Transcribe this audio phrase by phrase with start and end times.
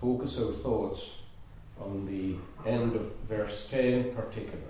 [0.00, 1.18] focus our thoughts
[1.78, 2.36] on the
[2.68, 4.66] end of verse 10 particularly.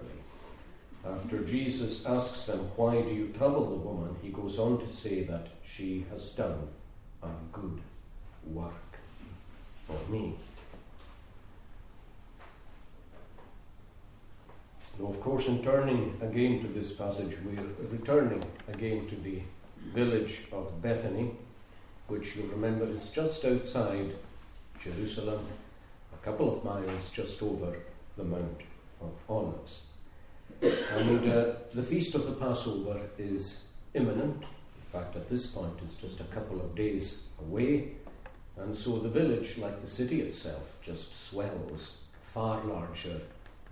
[1.07, 4.17] After Jesus asks them, Why do you trouble the woman?
[4.23, 6.69] he goes on to say that she has done
[7.23, 7.81] a good
[8.47, 8.99] work
[9.75, 10.35] for me.
[14.99, 19.41] Now, of course, in turning again to this passage, we're returning again to the
[19.95, 21.31] village of Bethany,
[22.09, 24.13] which you'll remember is just outside
[24.83, 25.47] Jerusalem,
[26.13, 27.77] a couple of miles just over
[28.17, 28.63] the Mount
[29.01, 29.87] of Olives.
[30.63, 34.43] And uh, the feast of the Passover is imminent.
[34.43, 37.93] In fact, at this point, it's just a couple of days away.
[38.57, 43.21] And so the village, like the city itself, just swells far larger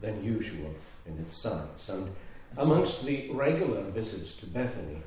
[0.01, 0.75] than usual
[1.07, 1.88] in its size.
[1.88, 2.15] And
[2.57, 5.02] amongst the regular visits to Bethany,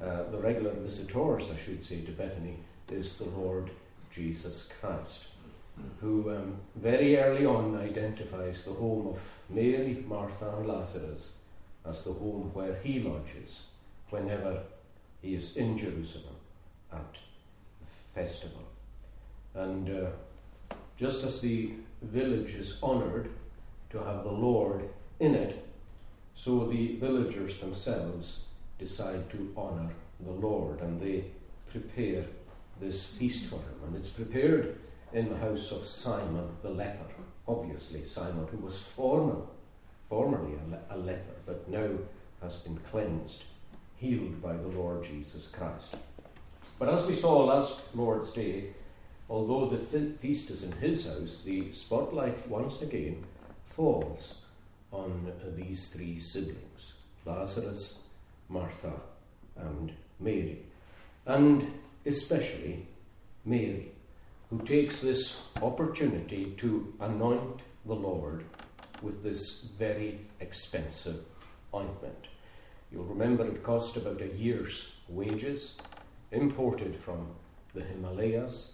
[0.00, 2.56] uh, the regular visitors, I should say, to Bethany,
[2.90, 3.70] is the Lord
[4.10, 5.26] Jesus Christ,
[6.00, 11.34] who um, very early on identifies the home of Mary, Martha, and Lazarus
[11.84, 13.64] as the home where he lodges
[14.10, 14.62] whenever
[15.22, 16.36] he is in Jerusalem
[16.92, 17.12] at
[17.80, 18.62] the festival.
[19.54, 23.30] And uh, just as the village is honoured
[23.90, 25.66] to have the Lord in it,
[26.34, 28.44] so the villagers themselves
[28.78, 31.24] decide to honour the Lord and they
[31.70, 32.24] prepare
[32.80, 33.80] this feast for him.
[33.86, 34.78] And it's prepared
[35.12, 37.06] in the house of Simon the leper.
[37.46, 39.42] Obviously, Simon, who was former,
[40.08, 41.88] formerly a, le- a leper, but now
[42.42, 43.44] has been cleansed,
[43.96, 45.96] healed by the Lord Jesus Christ.
[46.78, 48.72] But as we saw last Lord's Day,
[49.28, 53.24] although the feast is in his house, the spotlight once again
[53.64, 54.36] falls
[54.92, 58.00] on these three siblings Lazarus,
[58.48, 58.92] Martha,
[59.56, 60.62] and Mary.
[61.26, 61.70] And
[62.06, 62.86] especially
[63.44, 63.92] Mary,
[64.50, 68.44] who takes this opportunity to anoint the Lord
[69.00, 71.24] with this very expensive
[71.72, 72.26] ointment.
[72.90, 75.76] You'll remember it cost about a year's wages,
[76.32, 77.28] imported from
[77.74, 78.72] the Himalayas,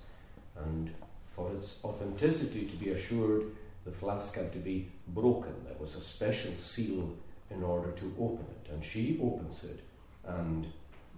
[0.64, 0.92] and
[1.26, 5.54] for its authenticity to be assured, the flask had to be broken.
[5.64, 7.14] There was a special seal
[7.50, 8.72] in order to open it.
[8.72, 9.80] And she opens it,
[10.24, 10.66] and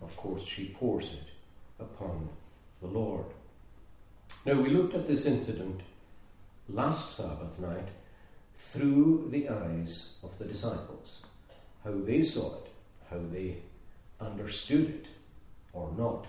[0.03, 1.29] of course, she pours it
[1.79, 2.29] upon
[2.83, 3.27] the Lord.
[4.49, 5.83] Now, we looked at this incident
[6.71, 7.89] last Sabbath night
[8.57, 11.21] through the eyes of the disciples,
[11.85, 12.71] how they saw it,
[13.11, 13.59] how they
[14.19, 15.07] understood it
[15.75, 16.29] or not,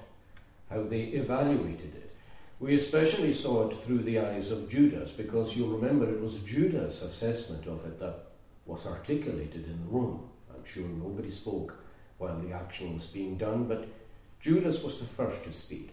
[0.69, 2.13] how they evaluated it.
[2.59, 7.02] We especially saw it through the eyes of Judas because you'll remember it was Judas'
[7.02, 8.25] assessment of it that
[8.66, 10.28] was articulated in the room.
[10.53, 11.74] I'm sure nobody spoke
[12.18, 13.88] while the action was being done, but
[14.41, 15.91] Judas was the first to speak.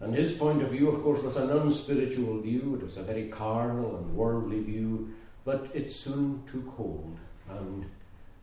[0.00, 2.74] And his point of view, of course, was an unspiritual view.
[2.74, 7.16] It was a very carnal and worldly view, but it soon took hold,
[7.48, 7.86] and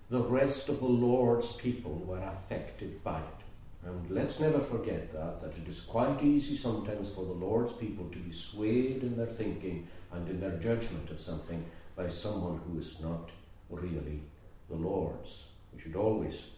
[0.10, 3.42] the rest of the Lord's people were affected by it.
[3.86, 8.08] And let's never forget that, that it is quite easy sometimes for the Lord's people
[8.10, 12.80] to be swayed in their thinking and in their judgment of something by someone who
[12.80, 13.30] is not
[13.70, 14.22] really
[14.70, 15.46] the Lord's.
[15.74, 16.52] We should always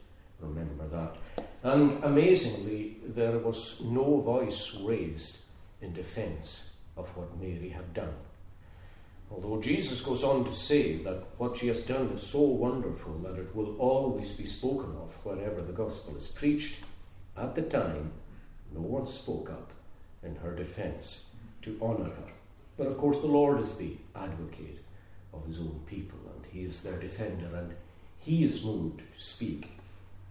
[0.44, 1.16] remember that.
[1.64, 5.38] And amazingly, there was no voice raised
[5.82, 8.14] in defense of what Mary had done.
[9.32, 13.40] Although Jesus goes on to say that what she has done is so wonderful that
[13.40, 16.76] it will always be spoken of wherever the gospel is preached,
[17.36, 18.12] at the time,
[18.72, 19.72] no one spoke up
[20.22, 21.26] in her defense
[21.64, 22.32] to honor her.
[22.78, 24.80] But of course, the Lord is the advocate
[25.34, 27.74] of his own people, and he is their defender, and
[28.20, 29.72] he is moved to speak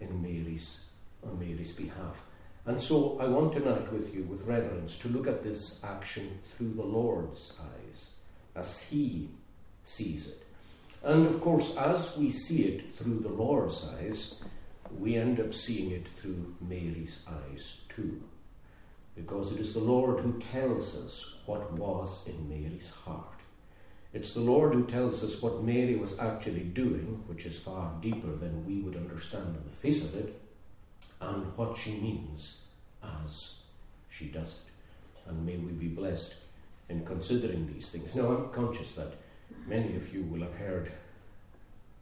[0.09, 0.83] in Mary's
[1.25, 2.23] on Mary's behalf.
[2.65, 6.73] And so I want tonight with you, with reverence, to look at this action through
[6.73, 8.07] the Lord's eyes,
[8.55, 9.29] as He
[9.83, 10.43] sees it.
[11.03, 14.35] And of course, as we see it through the Lord's eyes,
[14.97, 18.21] we end up seeing it through Mary's eyes too.
[19.15, 23.32] Because it is the Lord who tells us what was in Mary's heart.
[24.13, 28.35] It's the Lord who tells us what Mary was actually doing, which is far deeper
[28.35, 30.39] than we would understand on the face of it,
[31.19, 32.57] and what she means
[33.03, 33.55] as
[34.09, 35.29] she does it.
[35.29, 36.35] And may we be blessed
[36.89, 38.13] in considering these things.
[38.13, 39.13] Now, I'm conscious that
[39.65, 40.91] many of you will have heard,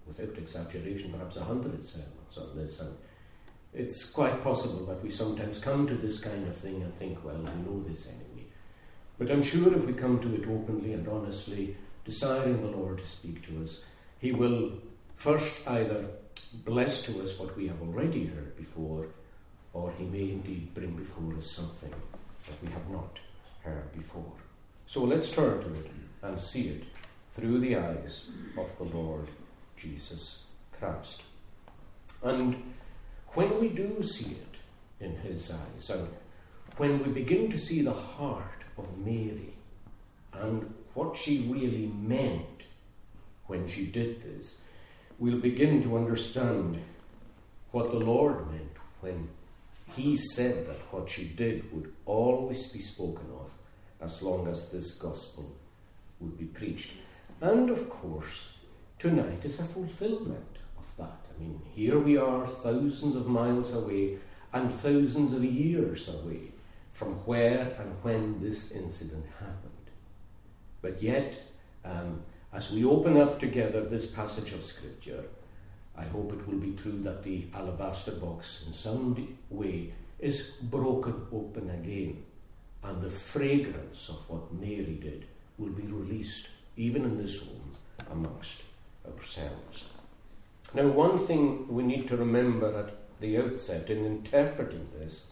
[0.05, 2.97] without exaggeration, perhaps a hundred sermons on this, and
[3.73, 7.37] it's quite possible that we sometimes come to this kind of thing and think, well,
[7.37, 8.47] we know this anyway.
[9.17, 13.05] But I'm sure if we come to it openly and honestly, desiring the Lord to
[13.05, 13.83] speak to us,
[14.19, 14.73] He will
[15.15, 16.05] first either
[16.65, 19.07] bless to us what we have already heard before,
[19.73, 21.93] or He may indeed bring before us something
[22.45, 23.19] that we have not
[23.63, 24.33] heard before.
[24.85, 26.83] So let's turn to it and see it
[27.33, 29.27] through the eyes of the Lord
[29.77, 30.39] Jesus
[30.77, 31.23] Christ.
[32.23, 32.73] And
[33.29, 34.57] when we do see it
[34.99, 36.09] in his eyes, and
[36.77, 39.53] when we begin to see the heart of Mary
[40.33, 42.65] and what she really meant
[43.47, 44.55] when she did this,
[45.19, 46.81] we'll begin to understand
[47.71, 49.29] what the Lord meant when
[49.95, 53.51] he said that what she did would always be spoken of
[53.99, 55.55] as long as this gospel
[56.19, 56.91] would be preached.
[57.41, 58.49] And of course,
[58.99, 61.19] tonight is a fulfillment of that.
[61.29, 64.17] I mean, here we are, thousands of miles away
[64.53, 66.51] and thousands of years away
[66.91, 69.70] from where and when this incident happened.
[70.81, 71.37] But yet,
[71.85, 72.21] um,
[72.53, 75.25] as we open up together this passage of Scripture,
[75.95, 81.27] I hope it will be true that the alabaster box, in some way, is broken
[81.31, 82.23] open again,
[82.83, 85.25] and the fragrance of what Mary did
[85.57, 86.47] will be released,
[86.77, 87.71] even in this home,
[88.11, 88.63] amongst
[89.07, 89.85] ourselves.
[90.73, 95.27] Now, one thing we need to remember at the outset in interpreting this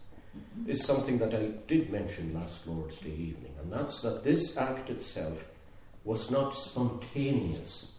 [0.66, 4.90] is something that I did mention last Lord's Day evening, and that's that this act
[4.90, 5.44] itself
[6.04, 7.92] was not spontaneous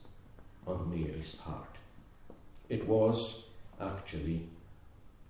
[0.66, 1.78] on Mary's part.
[2.70, 3.44] It was
[3.80, 4.48] actually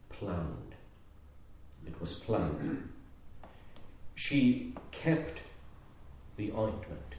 [0.09, 0.75] planned.
[1.85, 2.89] It was planned.
[4.15, 5.41] She kept
[6.37, 7.15] the ointment.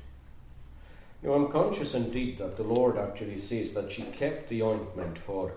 [1.23, 5.55] Now, I'm conscious indeed that the Lord actually says that she kept the ointment for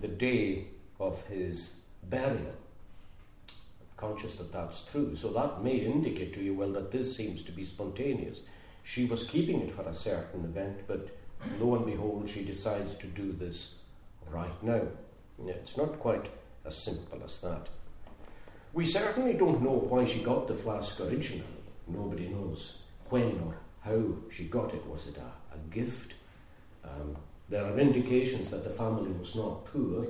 [0.00, 0.66] the day
[0.98, 2.54] of his burial.
[3.96, 5.14] Conscious that that's true.
[5.14, 8.40] So that may indicate to you, well, that this seems to be spontaneous.
[8.82, 11.16] She was keeping it for a certain event, but
[11.58, 13.74] lo and behold, she decides to do this
[14.28, 14.82] right now.
[15.46, 16.28] It's not quite
[16.64, 17.68] as simple as that.
[18.72, 21.44] We certainly don't know why she got the flask originally.
[21.86, 24.86] Nobody knows when or how she got it.
[24.86, 26.14] Was it a, a gift?
[26.84, 27.16] Um,
[27.48, 30.06] there are indications that the family was not poor,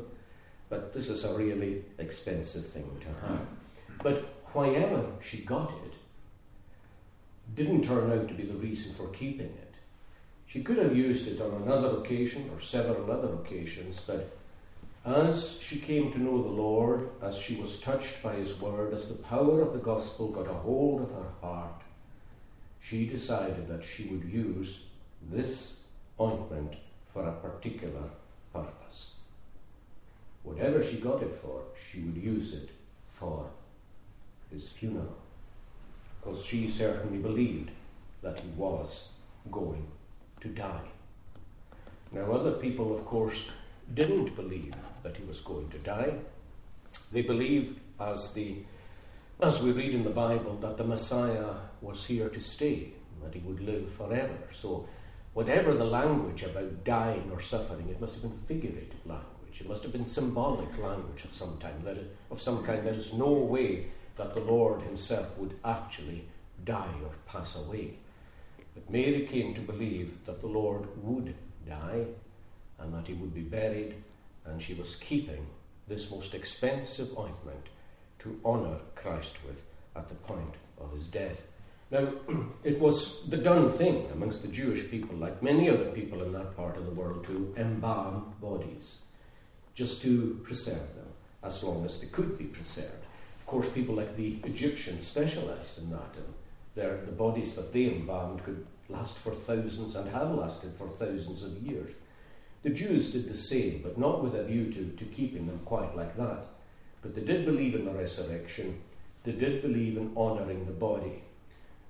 [0.69, 3.47] but this is a really expensive thing to have.
[4.05, 4.19] But
[4.53, 5.95] wherever she got it,
[7.55, 9.75] didn't turn out to be the reason for keeping it.
[10.47, 14.37] She could have used it on another occasion or several other occasions, but
[15.07, 19.09] as she came to know the Lord, as she was touched by His word, as
[19.09, 21.81] the power of the gospel got a hold of her heart,
[22.83, 24.85] she decided that she would use
[25.31, 25.81] this
[26.21, 26.75] ointment
[27.11, 28.11] for a particular
[28.53, 29.13] purpose.
[30.43, 32.69] Whatever she got it for, she would use it
[34.55, 35.19] his funeral.
[36.21, 37.71] Because she certainly believed
[38.23, 39.11] that he was
[39.51, 39.87] going
[40.41, 40.89] to die.
[42.13, 43.51] Now, other people, of course,
[43.93, 46.15] didn't believe that he was going to die.
[47.13, 48.59] They believed, as, the,
[49.43, 52.93] as we read in the Bible, that the Messiah was here to stay,
[53.23, 54.39] that he would live forever.
[54.53, 54.89] So,
[55.35, 59.61] whatever the language about dying or suffering, it must have been figurative language.
[59.61, 61.85] It must have been symbolic language of some kind.
[61.85, 61.99] That
[62.31, 62.87] of some kind.
[62.87, 63.87] There is no way
[64.17, 66.27] that the Lord Himself would actually
[66.65, 67.95] die or pass away.
[68.75, 71.35] But Mary came to believe that the Lord would
[71.69, 72.07] die
[72.79, 73.95] and that he would be buried,
[74.45, 75.47] and she was keeping
[75.87, 77.69] this most expensive ointment
[78.19, 79.63] to honour Christ with
[79.95, 81.47] at the point of his death.
[81.91, 82.09] Now,
[82.65, 86.57] it was the done thing amongst the Jewish people, like many other people in that
[86.57, 88.99] part of the world, to embalm bodies,
[89.75, 91.09] just to preserve them
[91.43, 93.04] as long as they could be preserved.
[93.45, 96.33] Of course, people like the Egyptians specialized in that, and
[96.75, 101.43] their, the bodies that they embalmed could last for thousands and have lasted for thousands
[101.43, 101.93] of years.
[102.63, 105.95] The Jews did the same, but not with a view to, to keeping them quite
[105.95, 106.47] like that.
[107.03, 108.81] But they did believe in the resurrection,
[109.25, 111.23] they did believe in honouring the body.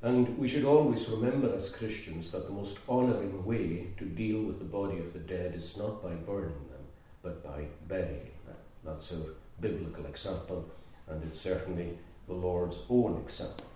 [0.02, 4.58] And we should always remember as Christians that the most honouring way to deal with
[4.58, 6.84] the body of the dead is not by burning them,
[7.23, 8.56] but by burying them.
[8.84, 10.68] That's our biblical example,
[11.08, 13.66] and it's certainly the Lord's own example.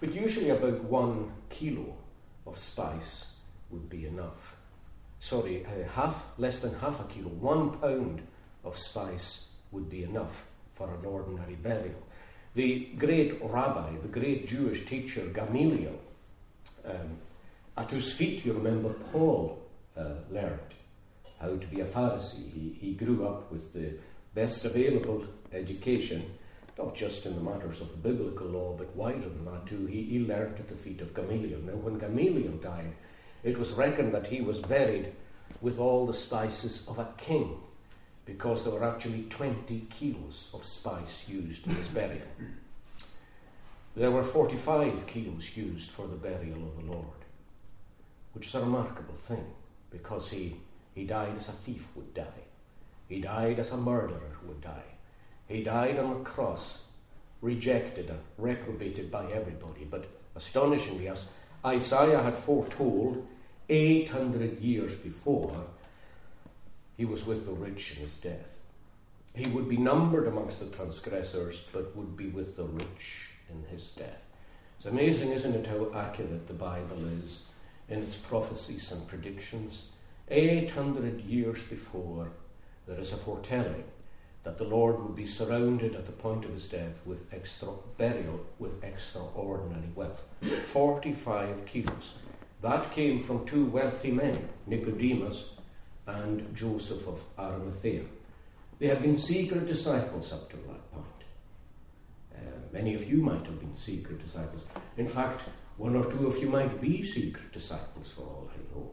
[0.00, 1.96] But usually about one kilo
[2.46, 3.26] of spice
[3.70, 4.56] would be enough.
[5.18, 8.22] Sorry, uh, half, less than half a kilo, one pound
[8.64, 12.02] of spice would be enough for an ordinary burial.
[12.54, 15.98] The great rabbi, the great Jewish teacher Gamaliel,
[16.84, 17.18] um,
[17.76, 19.60] at whose feet you remember Paul
[19.96, 20.60] uh, learned
[21.40, 22.52] how to be a Pharisee.
[22.52, 23.94] He, he grew up with the
[24.34, 26.24] best available education
[26.78, 29.86] not just in the matters of biblical law, but wider than that too.
[29.86, 31.60] He, he learned at the feet of Gamaliel.
[31.60, 32.94] Now, when Gamaliel died,
[33.42, 35.12] it was reckoned that he was buried
[35.60, 37.58] with all the spices of a king,
[38.24, 42.26] because there were actually 20 kilos of spice used in his burial.
[43.94, 47.24] there were 45 kilos used for the burial of the Lord,
[48.32, 49.46] which is a remarkable thing
[49.90, 50.56] because he,
[50.94, 52.48] he died as a thief would die.
[53.08, 54.93] He died as a murderer would die.
[55.54, 56.82] He died on the cross,
[57.40, 59.84] rejected and reprobated by everybody.
[59.88, 61.26] But astonishingly, as
[61.64, 63.24] Isaiah had foretold
[63.68, 65.66] 800 years before,
[66.96, 68.56] he was with the rich in his death.
[69.32, 73.90] He would be numbered amongst the transgressors, but would be with the rich in his
[73.90, 74.22] death.
[74.78, 77.42] It's amazing, isn't it, how accurate the Bible is
[77.88, 79.90] in its prophecies and predictions.
[80.28, 82.30] 800 years before,
[82.88, 83.84] there is a foretelling
[84.44, 88.44] that the Lord would be surrounded at the point of his death with extra burial
[88.58, 90.26] with extraordinary wealth.
[90.64, 92.12] 45 kilos.
[92.62, 95.54] That came from two wealthy men, Nicodemus
[96.06, 98.04] and Joseph of Arimathea.
[98.78, 101.04] They had been secret disciples up to that point.
[102.34, 102.38] Uh,
[102.72, 104.62] many of you might have been secret disciples.
[104.96, 105.42] In fact,
[105.76, 108.90] one or two of you might be secret disciples for all I know.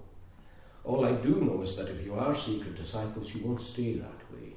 [0.84, 4.32] All I do know is that if you are secret disciples, you won't stay that
[4.32, 4.51] way.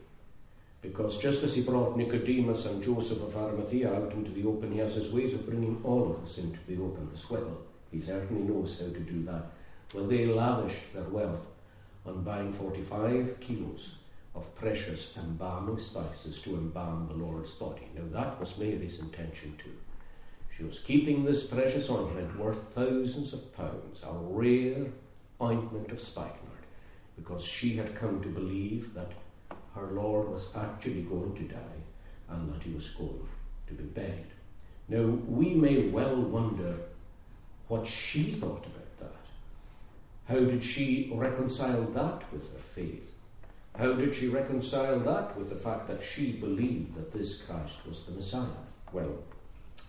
[0.85, 4.81] Because just as he brought Nicodemus and Joseph of Arimathea out into the open, he
[4.81, 7.57] has his ways of bringing all of us into the open as well.
[7.91, 9.47] He certainly knows how to do that.
[9.95, 11.47] Well, they lavished their wealth
[12.05, 13.93] on buying 45 kilos
[14.35, 17.89] of precious embalming spices to embalm the Lord's body.
[17.97, 19.73] Now, that was Mary's intention too.
[20.55, 24.85] She was keeping this precious ointment worth thousands of pounds, a rare
[25.41, 26.67] ointment of spikenard,
[27.17, 29.13] because she had come to believe that
[29.75, 31.81] her Lord was actually going to die
[32.29, 33.27] and that he was going
[33.67, 34.27] to be buried.
[34.89, 36.77] Now, we may well wonder
[37.69, 40.33] what she thought about that.
[40.33, 43.13] How did she reconcile that with her faith?
[43.77, 48.05] How did she reconcile that with the fact that she believed that this Christ was
[48.05, 48.47] the Messiah?
[48.93, 49.19] Well,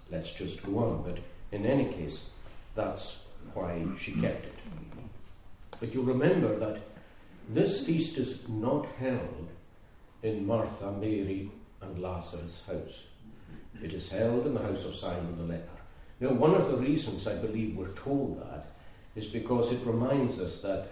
[0.09, 1.19] let's just go on, but
[1.51, 2.31] in any case,
[2.73, 3.23] that's
[3.53, 4.53] why she kept it.
[5.79, 6.81] But you remember that
[7.49, 9.49] this feast is not held
[10.25, 11.51] in Martha, Mary,
[11.81, 13.03] and Lazarus' house.
[13.83, 15.69] It is held in the house of Simon the leper.
[16.19, 18.71] Now, one of the reasons I believe we're told that
[19.15, 20.91] is because it reminds us that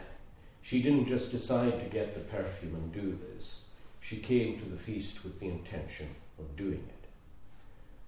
[0.61, 3.61] she didn't just decide to get the perfume and do this.
[3.99, 7.07] She came to the feast with the intention of doing it.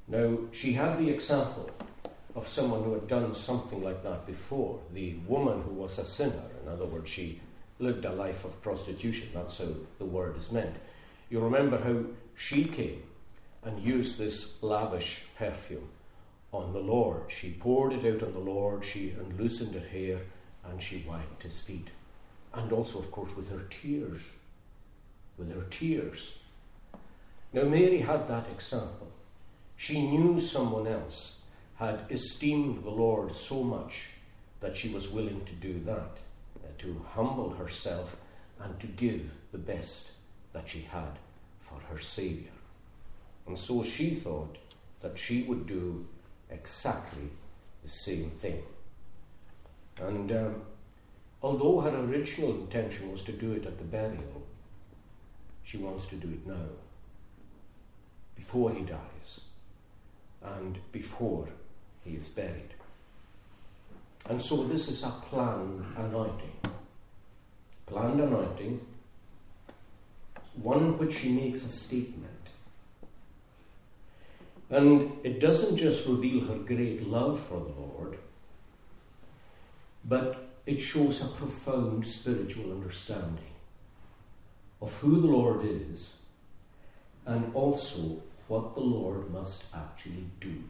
[0.07, 1.71] Now, she had the example
[2.35, 4.79] of someone who had done something like that before.
[4.93, 7.39] The woman who was a sinner, in other words, she
[7.79, 9.29] lived a life of prostitution.
[9.33, 10.75] That's how the word is meant.
[11.29, 12.03] You remember how
[12.35, 13.03] she came
[13.63, 15.89] and used this lavish perfume
[16.51, 17.23] on the Lord.
[17.29, 20.21] She poured it out on the Lord, she unloosened her hair,
[20.63, 21.89] and she wiped his feet.
[22.53, 24.21] And also, of course, with her tears.
[25.37, 26.35] With her tears.
[27.51, 29.11] Now, Mary had that example.
[29.75, 31.41] She knew someone else
[31.75, 34.09] had esteemed the Lord so much
[34.61, 36.21] that she was willing to do that,
[36.63, 38.17] uh, to humble herself
[38.59, 40.11] and to give the best
[40.55, 41.19] that she had
[41.59, 42.53] for her Saviour.
[43.45, 44.57] And so she thought
[45.01, 46.07] that she would do
[46.49, 47.29] exactly
[47.83, 48.63] the same thing.
[49.97, 50.61] And um,
[51.43, 54.43] although her original intention was to do it at the burial,
[55.63, 56.69] she wants to do it now,
[58.35, 59.41] before he dies
[60.41, 61.49] and before
[62.05, 62.73] he is buried.
[64.29, 66.53] And so this is a planned anointing.
[67.85, 68.79] Planned anointing,
[70.61, 72.31] one in which she makes a statement.
[74.69, 78.17] And it doesn't just reveal her great love for the Lord,
[80.03, 83.53] but it shows a profound spiritual understanding
[84.81, 86.17] of who the Lord is
[87.25, 90.63] and also what the Lord must actually do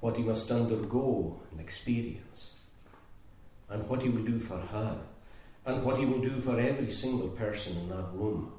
[0.00, 2.52] what he must undergo and experience,
[3.68, 4.98] and what he will do for her,
[5.66, 8.52] and what he will do for every single person in that room,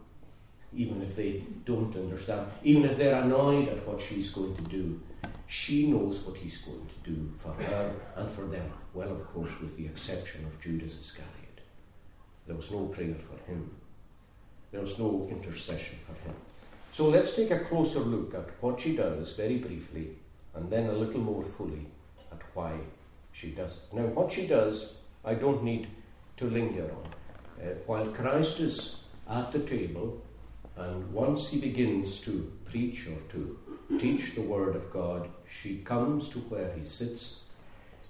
[0.73, 5.01] even if they don't understand, even if they're annoyed at what she's going to do.
[5.49, 8.69] She knows what he's going to do for her and for them.
[8.93, 11.61] Well, of course, with the exception of Judas Iscariot.
[12.45, 13.71] There was no prayer for him,
[14.71, 16.35] there was no intercession for him.
[16.91, 20.17] So let's take a closer look at what she does very briefly
[20.55, 21.87] and then a little more fully
[22.31, 22.73] at why
[23.31, 23.95] she does it.
[23.95, 25.87] Now, what she does, I don't need
[26.37, 27.63] to linger on.
[27.63, 28.95] Uh, while Christ is
[29.29, 30.21] at the table,
[30.75, 33.57] and once he begins to preach or to
[33.99, 37.39] teach the Word of God, she comes to where he sits,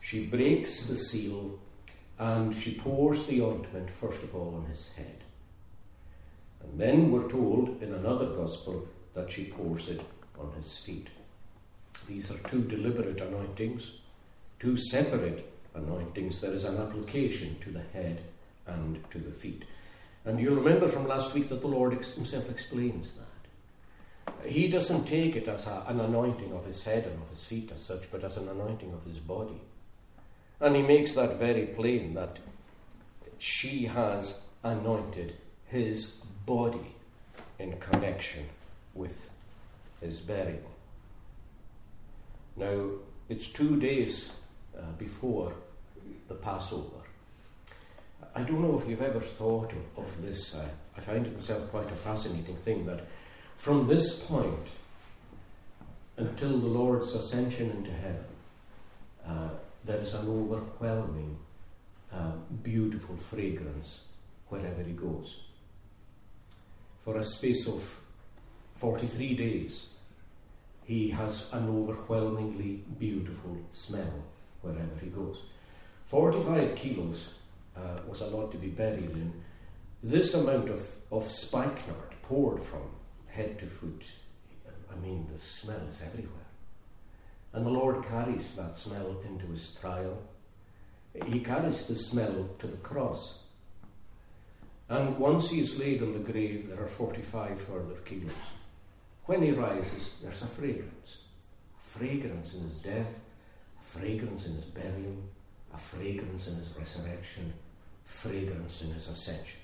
[0.01, 1.59] she breaks the seal,
[2.19, 5.23] and she pours the ointment first of all on his head.
[6.61, 10.01] And then we're told in another Gospel that she pours it
[10.37, 11.07] on his feet.
[12.07, 13.91] These are two deliberate anointings,
[14.59, 16.41] two separate anointings.
[16.41, 18.21] There is an application to the head
[18.65, 19.63] and to the feet.
[20.25, 24.47] And you'll remember from last week that the Lord Himself explains that.
[24.49, 27.71] He doesn't take it as a, an anointing of His head and of His feet
[27.73, 29.61] as such, but as an anointing of His body.
[30.59, 32.39] And He makes that very plain that
[33.37, 35.35] she has anointed
[35.67, 36.95] His body
[37.59, 38.47] in connection
[38.93, 39.29] with
[40.01, 40.71] His burial.
[42.55, 42.89] Now,
[43.29, 44.31] it's two days
[44.77, 45.53] uh, before
[46.27, 47.01] the Passover.
[48.35, 50.55] I don't know if you've ever thought of, this.
[50.95, 53.07] I find it myself quite a fascinating thing that
[53.55, 54.69] from this point
[56.17, 58.25] until the Lord's ascension into heaven,
[59.27, 59.49] uh,
[59.83, 61.37] there is an overwhelming,
[62.13, 64.05] uh, beautiful fragrance
[64.49, 65.39] wherever he goes.
[67.03, 67.99] For a space of
[68.75, 69.89] 43 days,
[70.85, 74.23] he has an overwhelmingly beautiful smell
[74.67, 75.41] wherever he goes.
[76.05, 77.33] 45 kilos
[77.75, 79.33] uh, was a lot to be buried in.
[80.03, 82.83] This amount of, of spikenard poured from
[83.27, 84.05] head to foot,
[84.91, 86.47] I mean, the smell is everywhere.
[87.53, 90.21] And the Lord carries that smell into his trial.
[91.25, 93.39] He carries the smell to the cross.
[94.89, 98.31] And once he is laid in the grave, there are 45 further kilos.
[99.25, 101.17] When he rises, there's a fragrance.
[101.79, 103.19] A fragrance in his death,
[103.87, 105.15] fragrance in his burial,
[105.73, 107.53] a fragrance in his resurrection,
[108.03, 109.59] fragrance in his ascension.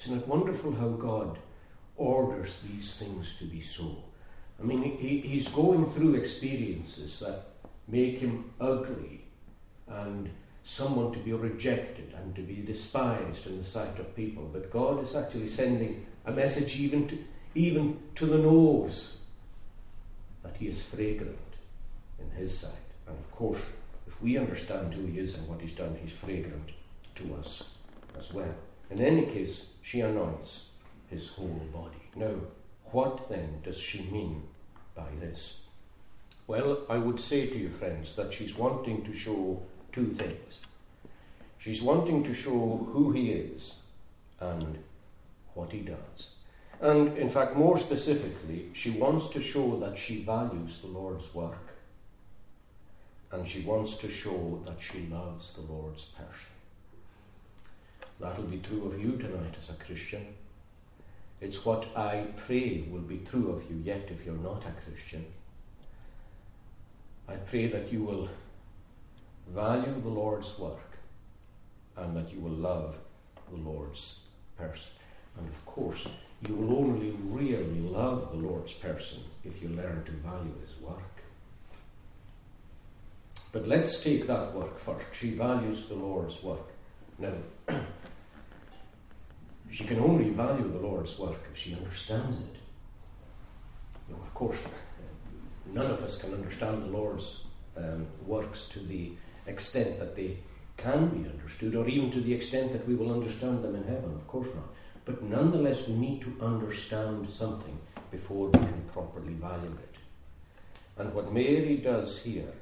[0.00, 1.38] Isn't it wonderful how God
[1.96, 4.04] orders these things to be so?
[4.58, 7.48] I mean, he, he's going through experiences that
[7.86, 9.24] make him ugly
[9.86, 10.30] and
[10.64, 14.48] someone to be rejected and to be despised in the sight of people.
[14.50, 17.18] But God is actually sending a message even to,
[17.54, 19.18] even to the nose
[20.42, 21.38] that he is fragrant
[22.18, 22.89] in his sight.
[23.06, 23.60] And of course,
[24.06, 26.70] if we understand who he is and what he's done, he's fragrant
[27.16, 27.70] to us
[28.18, 28.54] as well.
[28.90, 30.68] In any case, she anoints
[31.08, 32.02] his whole body.
[32.16, 32.34] Now,
[32.86, 34.42] what then does she mean
[34.94, 35.58] by this?
[36.46, 40.58] Well, I would say to you, friends, that she's wanting to show two things.
[41.58, 43.74] She's wanting to show who he is
[44.40, 44.78] and
[45.54, 46.28] what he does.
[46.80, 51.69] And in fact, more specifically, she wants to show that she values the Lord's work
[53.32, 56.50] and she wants to show that she loves the Lord's person.
[58.18, 60.34] That'll be true of you tonight as a Christian.
[61.40, 65.24] It's what I pray will be true of you yet if you're not a Christian.
[67.28, 68.28] I pray that you will
[69.48, 70.98] value the Lord's work
[71.96, 72.98] and that you will love
[73.50, 74.16] the Lord's
[74.58, 74.90] person.
[75.38, 76.06] And of course,
[76.46, 81.19] you will only really love the Lord's person if you learn to value his work.
[83.52, 85.06] But let's take that work first.
[85.12, 86.68] She values the Lord's work.
[87.18, 87.34] Now,
[89.70, 92.56] she can only value the Lord's work if she understands it.
[94.08, 94.58] Know, of course,
[95.72, 97.44] none of us can understand the Lord's
[97.76, 99.12] um, works to the
[99.46, 100.38] extent that they
[100.76, 104.14] can be understood, or even to the extent that we will understand them in heaven.
[104.14, 104.68] Of course not.
[105.04, 107.78] But nonetheless, we need to understand something
[108.10, 109.96] before we can properly value it.
[110.96, 112.52] And what Mary does here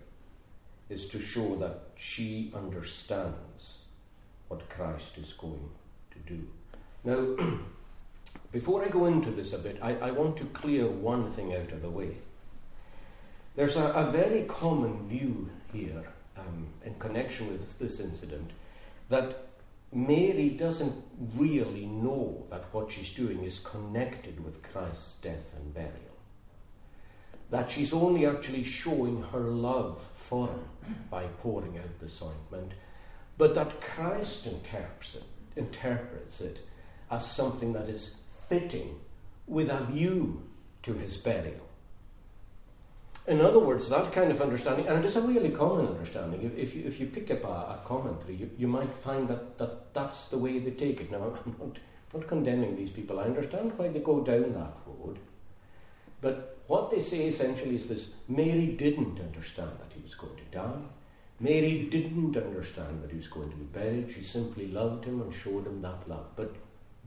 [0.88, 3.79] is to show that she understands
[4.48, 5.70] what Christ is going
[6.11, 6.46] to do.
[7.05, 7.59] Now,
[8.53, 11.72] before I go into this a bit, I, I, want to clear one thing out
[11.72, 12.16] of the way.
[13.57, 16.05] There's a, a very common view here
[16.37, 18.51] um, in connection with this incident
[19.11, 19.48] that
[19.92, 20.94] Mary doesn't
[21.35, 26.08] really know that what she's doing is connected with Christ's death and burial.
[27.50, 32.72] That she's only actually showing her love for him by pouring out this ointment,
[33.38, 35.24] but that Christ interprets it,
[35.56, 36.58] interprets it
[37.11, 38.16] as something that is
[38.48, 39.00] fitting
[39.46, 40.42] with a view
[40.82, 41.68] to his burial.
[43.26, 46.74] In other words, that kind of understanding, and it is a really common understanding, if
[46.74, 50.28] you, if you pick up a, a commentary, you, you might find that, that that's
[50.28, 51.11] the way they take it.
[51.11, 51.78] Now, I'm not,
[52.14, 55.18] not condemning these people, I understand why they go down that road.
[56.22, 60.57] But what they say essentially is this Mary didn't understand that he was going to
[60.57, 60.83] die.
[61.40, 64.11] Mary didn't understand that he was going to be buried.
[64.11, 66.26] She simply loved him and showed him that love.
[66.37, 66.54] But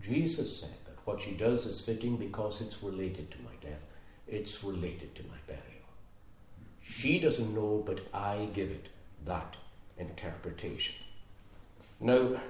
[0.01, 3.85] Jesus said that what she does is fitting because it's related to my death,
[4.27, 5.65] it's related to my burial.
[6.81, 8.89] She doesn't know, but I give it
[9.25, 9.57] that
[9.97, 10.95] interpretation.
[11.99, 12.41] Now,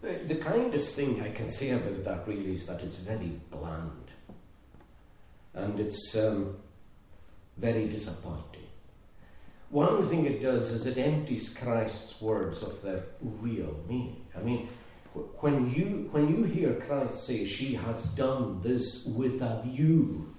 [0.00, 4.03] the, kindest thing I can say about that really is that it's very bland.
[5.54, 6.56] And it's, um,
[7.56, 8.62] very disappointing.
[9.70, 14.24] One thing it does is it empties Christ's words of their real meaning.
[14.36, 14.68] I mean,
[15.40, 20.32] when you, when you hear Christ say, She has done this with a view,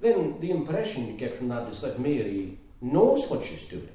[0.00, 3.88] then the impression you get from that is that Mary knows what she's doing,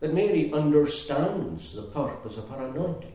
[0.00, 3.13] that Mary understands the purpose of her anointing.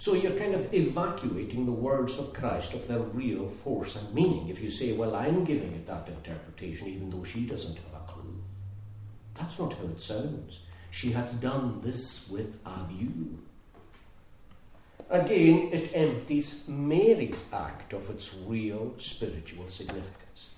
[0.00, 4.48] So you're kind of evacuating the words of Christ of their real force and meaning
[4.48, 8.12] if you say, Well, I'm giving it that interpretation, even though she doesn't have a
[8.12, 8.40] clue.
[9.34, 10.60] That's not how it sounds.
[10.92, 13.38] She has done this with a view.
[15.10, 20.50] Again, it empties Mary's act of its real spiritual significance.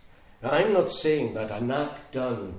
[0.42, 2.54] Now, I'm not saying that an act done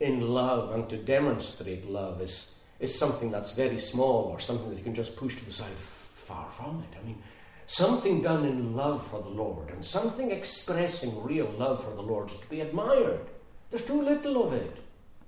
[0.00, 4.78] in love and to demonstrate love is, is something that's very small or something that
[4.78, 5.78] you can just push to the side.
[6.24, 6.96] Far from it.
[6.98, 7.22] I mean,
[7.66, 12.30] something done in love for the Lord and something expressing real love for the Lord
[12.30, 13.26] is to be admired.
[13.70, 14.78] There's too little of it.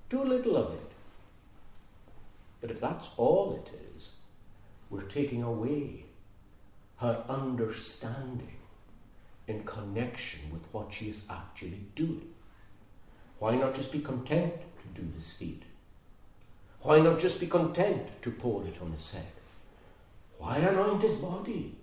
[0.09, 0.91] Too little of it.
[2.61, 4.13] But if that's all it is,
[4.89, 6.05] we're taking away
[6.95, 8.57] her understanding
[9.47, 12.33] in connection with what she is actually doing.
[13.37, 15.61] Why not just be content to do this feat?
[16.81, 19.36] Why not just be content to pour it on his head?
[20.37, 21.75] Why anoint his body?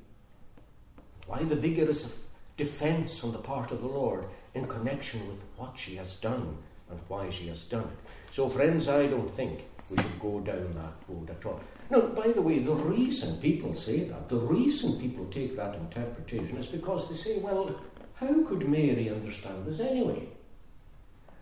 [1.27, 2.21] Why the vigorous
[2.57, 6.57] defense on the part of the Lord in connection with what she has done
[6.90, 8.11] and why she has done it?
[8.31, 11.61] So, friends, I don't think we should go down that road at all.
[11.90, 16.57] No, by the way, the reason people say that, the reason people take that interpretation
[16.57, 17.81] is because they say, well,
[18.14, 20.29] how could Mary understand this anyway?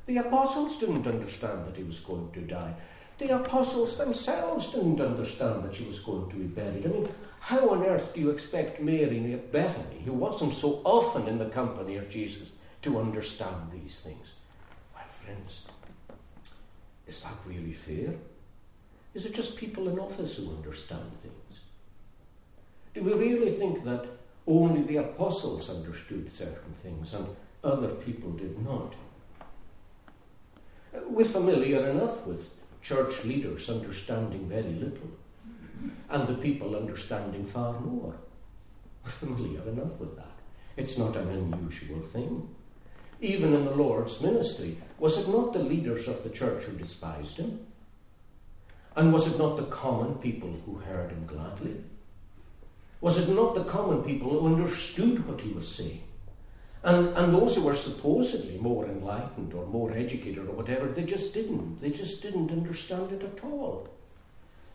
[0.06, 2.74] The apostles didn't understand that he was going to die.
[3.22, 6.84] The apostles themselves didn't understand that she was going to be buried.
[6.84, 7.08] I mean,
[7.38, 11.48] how on earth do you expect Mary of Bethany, who wasn't so often in the
[11.48, 12.50] company of Jesus,
[12.82, 14.32] to understand these things?
[14.92, 15.62] Well, friends,
[17.06, 18.12] is that really fair?
[19.14, 21.60] Is it just people in office who understand things?
[22.92, 24.04] Do we really think that
[24.48, 27.28] only the apostles understood certain things and
[27.62, 28.94] other people did not?
[31.06, 35.10] We're familiar enough with church leaders understanding very little
[36.10, 38.14] and the people understanding far more.
[39.04, 40.26] We're familiar enough with that.
[40.76, 42.48] It's not an unusual thing.
[43.20, 47.38] Even in the Lord's ministry, was it not the leaders of the church who despised
[47.38, 47.66] him?
[48.96, 51.76] And was it not the common people who heard him gladly?
[53.00, 56.02] Was it not the common people who understood what he was saying?
[56.84, 61.32] And, and those who were supposedly more enlightened or more educated or whatever, they just
[61.32, 61.80] didn't.
[61.80, 63.88] They just didn't understand it at all.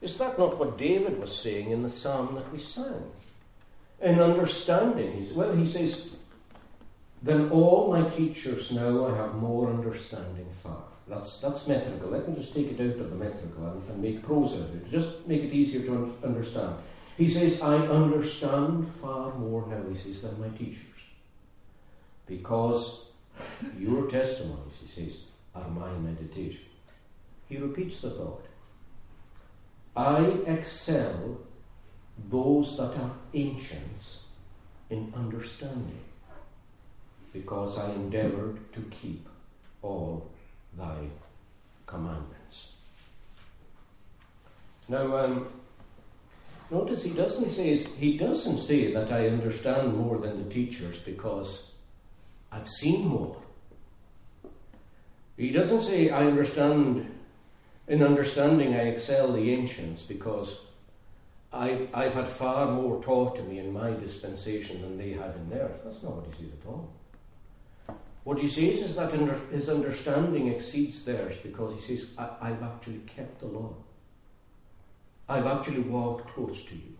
[0.01, 3.11] Is that not what David was saying in the psalm that we sang?
[3.99, 6.11] In understanding, he's, well, he says,
[7.23, 10.83] Than all my teachers now I have more understanding far.
[11.07, 12.09] That's, that's metrical.
[12.09, 14.75] Let me just take it out of the metrical and, and make prose out of
[14.75, 14.91] it.
[14.91, 16.75] Just make it easier to un- understand.
[17.17, 20.83] He says, I understand far more now, he says, than my teachers.
[22.27, 23.05] Because
[23.77, 25.19] your testimonies, he says,
[25.55, 26.65] are my meditation.
[27.47, 28.45] He repeats the thought.
[29.95, 31.39] I excel
[32.29, 34.23] those that are ancients
[34.89, 35.99] in understanding,
[37.33, 39.27] because I endeavoured to keep
[39.81, 40.29] all
[40.77, 41.09] thy
[41.85, 42.69] commandments.
[44.89, 45.47] Now, um,
[46.71, 51.71] notice he doesn't say he doesn't say that I understand more than the teachers because
[52.51, 53.37] I've seen more.
[55.37, 57.13] He doesn't say I understand
[57.87, 60.59] in understanding I excel the ancients because
[61.53, 65.49] I, I've had far more taught to me in my dispensation than they had in
[65.49, 65.79] theirs.
[65.83, 66.91] That's not what he says at all.
[68.25, 69.13] What he says is that
[69.51, 73.73] his understanding exceeds theirs because he says, I, have actually kept the law.
[75.29, 76.97] I've actually walked close to you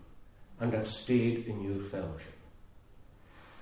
[0.58, 2.37] and I've stayed in your fellowship.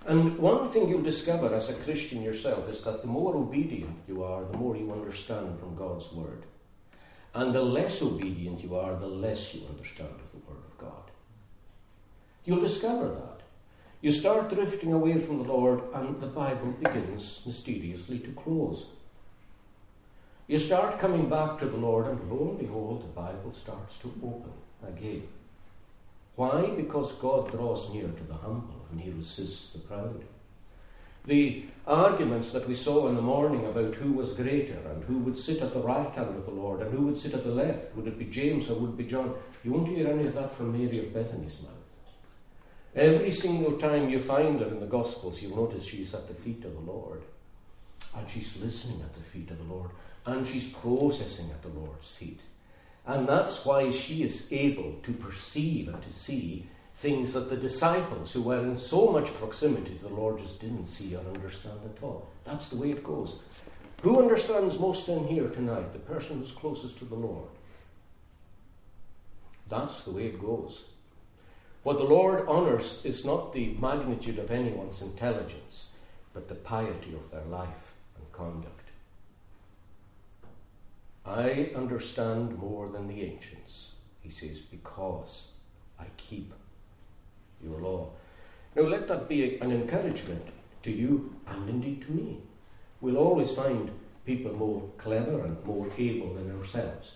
[0.07, 4.23] And one thing you'll discover as a Christian yourself is that the more obedient you
[4.23, 6.45] are, the more you understand from God's Word.
[7.35, 11.11] And the less obedient you are, the less you understand of the Word of God.
[12.45, 13.41] You'll discover that.
[14.01, 18.87] You start drifting away from the Lord, and the Bible begins mysteriously to close.
[20.47, 24.15] You start coming back to the Lord, and lo and behold, the Bible starts to
[24.23, 24.53] open
[24.87, 25.27] again.
[26.37, 26.71] Why?
[26.77, 30.25] Because God draws near to the humble and he resists the proud.
[31.25, 35.39] The arguments that we saw in the morning about who was greater and who would
[35.39, 37.97] sit at the right hand of the Lord and who would sit at the left,
[37.97, 39.35] would it be James or would it be John?
[39.65, 41.73] You won't hear any of that from Mary of Bethany's mouth.
[42.95, 46.65] Every single time you find her in the Gospels, you'll notice she's at the feet
[46.65, 47.23] of the Lord.
[48.17, 49.91] and she's listening at the feet of the Lord,
[50.25, 52.41] and she's processing at the Lord's feet.
[53.07, 58.33] And that's why she is able to perceive and to see things that the disciples,
[58.33, 62.03] who were in so much proximity to the Lord, just didn't see or understand at
[62.03, 62.29] all.
[62.45, 63.37] That's the way it goes.
[64.03, 65.93] Who understands most in here tonight?
[65.93, 67.49] The person who's closest to the Lord.
[69.69, 70.85] That's the way it goes.
[71.83, 75.87] What the Lord honours is not the magnitude of anyone's intelligence,
[76.35, 78.76] but the piety of their life and conduct.
[81.27, 85.49] I understand more than the ancients, he says, because
[85.99, 86.55] I keep
[87.63, 88.11] your law.
[88.77, 90.47] Now, let that be an encouragement
[90.83, 92.39] to you and indeed to me.
[93.01, 93.91] We'll always find
[94.25, 97.13] people more clever and more able than ourselves.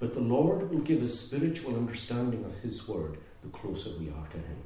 [0.00, 4.26] But the Lord will give us spiritual understanding of His Word the closer we are
[4.28, 4.62] to Him.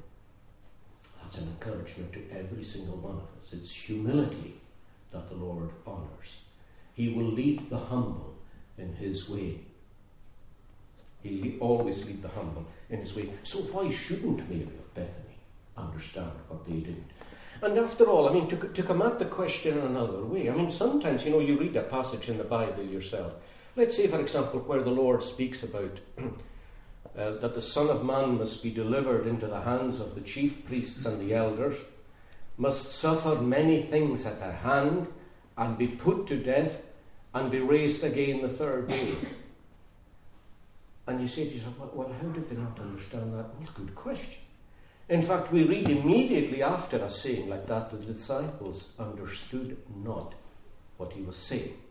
[1.23, 3.53] That's an encouragement to every single one of us.
[3.53, 4.61] It's humility
[5.11, 6.37] that the Lord honours.
[6.95, 8.36] He will lead the humble
[8.79, 9.61] in His way.
[11.23, 13.31] He'll always lead the humble in His way.
[13.43, 15.39] So why shouldn't Mary of Bethany
[15.77, 17.11] understand what they didn't?
[17.62, 20.55] And after all, I mean, to, to come at the question in another way, I
[20.55, 23.33] mean, sometimes, you know, you read a passage in the Bible yourself.
[23.77, 28.39] Let's say, for example, where the Lord speaks about uh, that the Son of Man
[28.39, 31.77] must be delivered into the hands of the chief priests and the elders,
[32.59, 35.09] must suffer many things at their hand,
[35.57, 36.83] and be put to death,
[37.37, 39.14] and be raised again the third day.
[41.07, 43.55] And you say to yourself, well, how did they not understand that?
[43.55, 44.40] Well, good question.
[45.09, 50.35] In fact, we read immediately after a saying like that, the disciples understood not
[50.96, 51.77] what he was saying.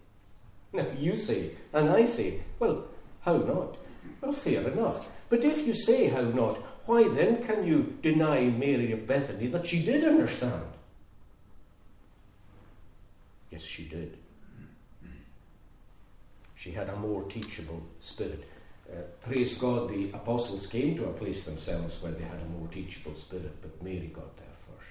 [0.74, 2.86] Now, you say, and I say, well,
[3.22, 3.78] how not?
[4.20, 5.08] Well, fair enough.
[5.30, 9.68] But if you say how not, why then can you deny Mary of Bethany that
[9.68, 10.66] she did understand?
[13.52, 14.18] Yes, she did.
[16.66, 18.44] She had a more teachable spirit.
[18.92, 22.68] Uh, praise God, the apostles came to a place themselves where they had a more
[22.70, 24.90] teachable spirit, but Mary got there first.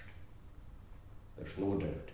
[1.37, 2.10] There's no doubt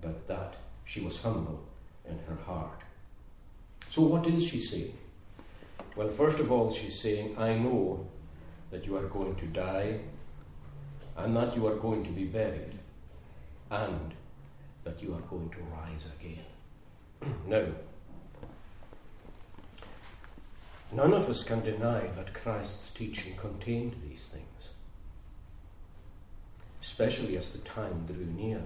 [0.00, 0.54] about that.
[0.86, 1.62] She was humble
[2.08, 2.80] in her heart.
[3.90, 4.96] So, what is she saying?
[5.96, 8.06] Well, first of all, she's saying, I know
[8.70, 10.00] that you are going to die,
[11.18, 12.78] and that you are going to be buried,
[13.70, 14.14] and
[14.82, 17.34] that you are going to rise again.
[17.46, 17.66] now,
[20.94, 24.70] None of us can deny that Christ's teaching contained these things,
[26.80, 28.62] especially as the time drew near.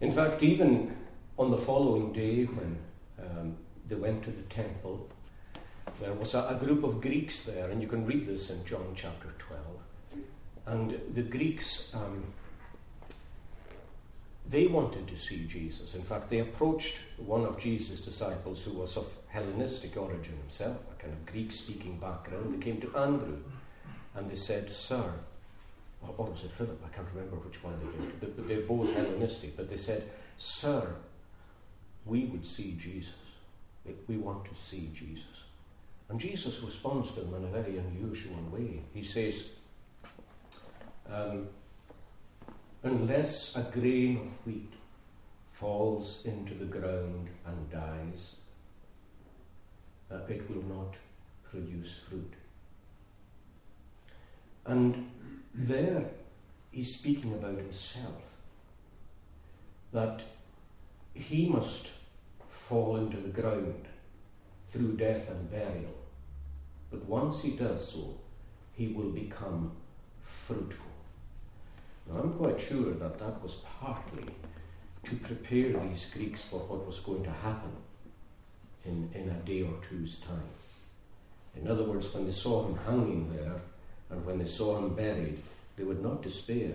[0.00, 0.96] In fact, even
[1.38, 2.78] on the following day, when
[3.20, 3.56] um,
[3.86, 5.08] they went to the temple,
[6.00, 8.94] there was a, a, group of Greeks there, and you can read this in John
[8.96, 9.62] chapter 12.
[10.66, 12.24] And the Greeks um,
[14.48, 15.94] they wanted to see Jesus.
[15.94, 21.02] In fact, they approached one of Jesus' disciples who was of Hellenistic origin himself, a
[21.02, 22.54] kind of Greek speaking background.
[22.54, 23.38] They came to Andrew
[24.14, 25.12] and they said, Sir,
[26.02, 26.80] or, was it Philip?
[26.84, 29.56] I can't remember which one they did, but, but they're both Hellenistic.
[29.56, 30.94] But they said, Sir,
[32.04, 33.14] we would see Jesus.
[34.06, 35.44] We want to see Jesus.
[36.08, 38.82] And Jesus responds to them in a very unusual way.
[38.94, 39.48] He says,
[41.10, 41.48] um,
[42.86, 44.72] unless a grain of wheat
[45.52, 48.36] falls into the ground and dies,
[50.10, 50.94] uh, it will not
[51.50, 52.32] produce fruit.
[54.64, 55.10] And
[55.54, 56.04] there
[56.70, 58.22] he's speaking about himself,
[59.92, 60.20] that
[61.14, 61.90] he must
[62.46, 63.88] fall into the ground
[64.70, 65.96] through death and burial.
[66.90, 68.20] But once he does so,
[68.74, 69.72] he will become
[70.20, 70.85] fruitful.
[72.08, 74.26] Now, I'm quite sure that that was partly
[75.04, 77.70] to prepare these Greeks for what was going to happen
[78.84, 80.50] in, in a day or two's time.
[81.60, 83.60] In other words, when they saw him hanging there
[84.10, 85.40] and when they saw him buried,
[85.76, 86.74] they would not despair.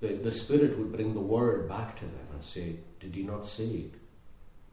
[0.00, 3.46] The, the Spirit would bring the word back to them and say, Did he not
[3.46, 3.86] say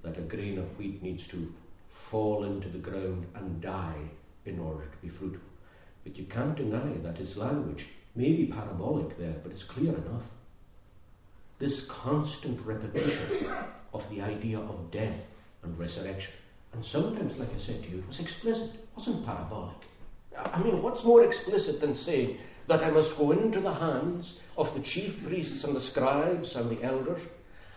[0.03, 1.53] that a grain of wheat needs to
[1.89, 4.10] fall into the ground and die
[4.45, 5.41] in order to be fruitful?
[6.03, 10.26] But you can't deny that his language Maybe parabolic there, but it's clear enough.
[11.58, 13.47] This constant repetition
[13.93, 15.26] of the idea of death
[15.63, 16.34] and resurrection.
[16.73, 19.78] And sometimes, like I said to you, it was explicit, it wasn't parabolic.
[20.38, 24.73] I mean, what's more explicit than saying that I must go into the hands of
[24.73, 27.21] the chief priests and the scribes and the elders,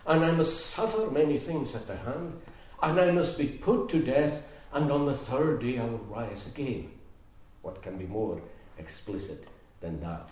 [0.05, 2.39] and I must suffer many things at their hand,
[2.81, 6.47] and I must be put to death, and on the third day I will rise
[6.47, 6.91] again?
[7.61, 8.41] What can be more
[8.77, 9.47] explicit
[9.79, 10.29] than that.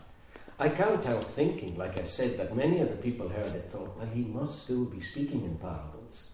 [0.57, 3.97] I can't help thinking, like I said, that many of the people heard it thought,
[3.97, 6.27] well, he must still be speaking in parables.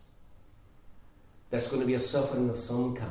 [1.49, 3.09] There's going to be a suffering of some kind.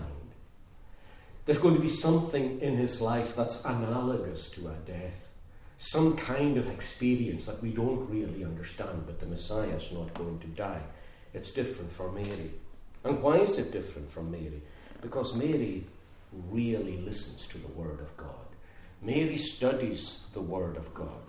[1.46, 5.30] There's going to be something in his life that's analogous to a death.
[5.78, 10.46] Some kind of experience that we don't really understand, but the Messiah's not going to
[10.48, 10.82] die.
[11.34, 12.52] It's different for Mary.
[13.02, 14.62] And why is it different from Mary?
[15.00, 15.84] Because Mary
[16.50, 18.49] really listens to the Word of God.
[19.02, 21.22] Mary studies the Word of God.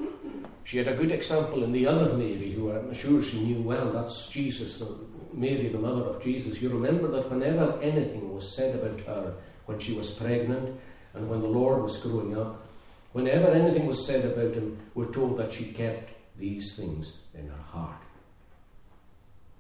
[0.64, 3.92] She had a good example in the other Mary, who I'm sure she knew well.
[3.92, 4.94] That's Jesus, the,
[5.34, 6.62] Mary, the mother of Jesus.
[6.62, 9.34] You remember that whenever anything was said about her
[9.66, 10.80] when she was pregnant
[11.14, 12.68] and when the Lord was growing up,
[13.14, 17.64] whenever anything was said about him, we're told that she kept these things in her
[17.70, 18.02] heart.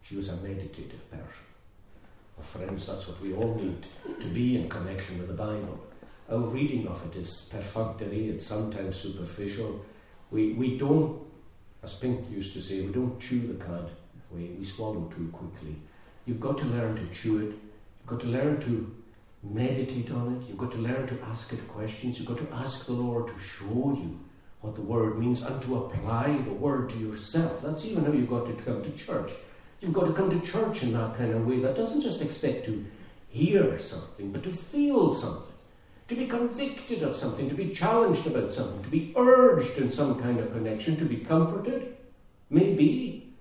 [0.04, 1.45] She was a meditative person.
[2.36, 3.86] Well, friends, that's what we all need
[4.19, 5.80] to be in connection with the Bible.
[6.32, 9.84] Our reading of it is perfunctory, it's sometimes superficial.
[10.30, 11.20] We, we don't,
[11.84, 13.91] as Pink used to say, we don't chew the cud,
[14.32, 15.76] we, we swallow too quickly.
[16.26, 18.96] You've got to learn to chew it, you've got to learn to
[19.44, 22.86] meditate on it, you've got to learn to ask it questions, you've got to ask
[22.86, 24.17] the Lord to show you
[24.62, 27.62] what the word means and to apply the word to yourself.
[27.62, 29.32] That's even how you've got to come to church.
[29.82, 32.67] You've got to come to church in that kind of way that doesn't just expect
[32.67, 32.86] to
[33.28, 35.51] hear something, but to feel something,
[36.12, 40.21] to be convicted of something, to be challenged about something, to be urged in some
[40.21, 41.97] kind of connection, to be comforted.
[42.50, 43.34] Maybe.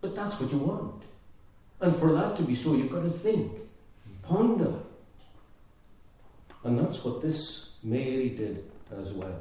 [0.00, 1.02] But that's what you want.
[1.80, 3.52] And for that to be so, you've got to think,
[4.22, 4.74] ponder.
[6.64, 8.64] And that's what this Mary did
[8.96, 9.40] as well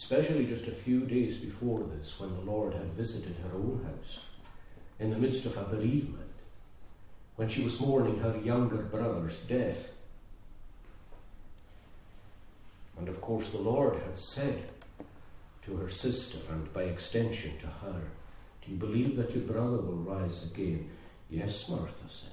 [0.00, 4.20] especially just a few days before this, when the Lord had visited her own house,
[4.98, 6.30] in the midst of a bereavement,
[7.36, 9.90] when she was mourning her younger brother's death.
[13.00, 14.68] And of course, the Lord had said
[15.62, 18.02] to her sister, and by extension to her,
[18.62, 20.90] Do you believe that your brother will rise again?
[21.30, 22.28] Yes, Martha said.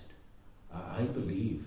[0.73, 1.63] I, believe,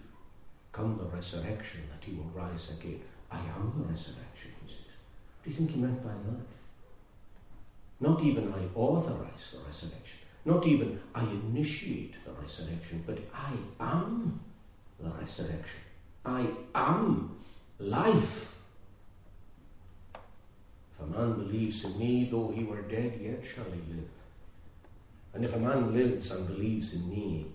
[0.72, 3.00] come the resurrection, that he will rise again.
[3.32, 4.84] I am the resurrection, he said.
[4.84, 6.46] What do you think he meant by that?
[8.00, 14.40] Not even I authorize the resurrection, not even I initiate the resurrection, but I am
[15.02, 15.80] the resurrection.
[16.26, 17.38] I am
[17.78, 18.54] life.
[20.92, 24.08] If a man believes in me, though he were dead, yet shall he live.
[25.32, 27.46] And if a man lives and believes in me,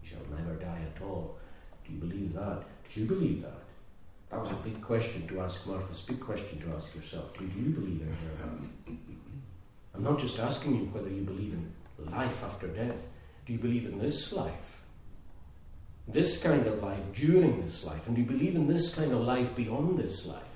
[0.00, 1.36] he shall never die at all.
[1.84, 2.62] Do you believe that?
[2.92, 3.64] Do you believe that?
[4.30, 5.88] That was a big question to ask Martha.
[5.90, 7.36] It's a big question to ask yourself.
[7.36, 8.94] Do, do you believe in her?
[9.94, 11.72] I'm not just asking you whether you believe in
[12.12, 13.00] life after death.
[13.46, 14.82] Do you believe in this life?
[16.06, 18.06] This kind of life during this life?
[18.06, 20.47] And do you believe in this kind of life beyond this life?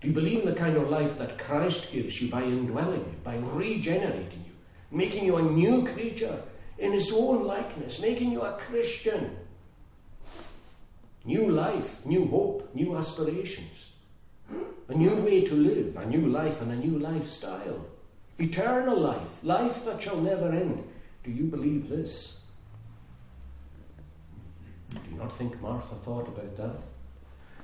[0.00, 3.16] Do you believe in the kind of life that Christ gives you by indwelling you,
[3.22, 4.52] by regenerating you,
[4.90, 6.42] making you a new creature
[6.78, 9.36] in His own likeness, making you a Christian?
[11.26, 13.88] New life, new hope, new aspirations.
[14.88, 17.84] A new way to live, a new life and a new lifestyle.
[18.38, 20.82] Eternal life, life that shall never end.
[21.22, 22.40] Do you believe this?
[24.90, 26.80] Do you not think Martha thought about that?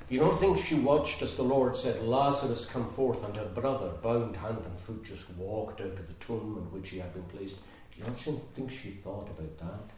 [0.09, 3.91] You not think she watched as the Lord said, Lazarus come forth, and her brother,
[4.03, 7.25] bound hand and foot, just walked out of the tomb in which he had been
[7.25, 7.57] placed?
[7.57, 8.17] Do you not
[8.55, 9.95] think she thought about that?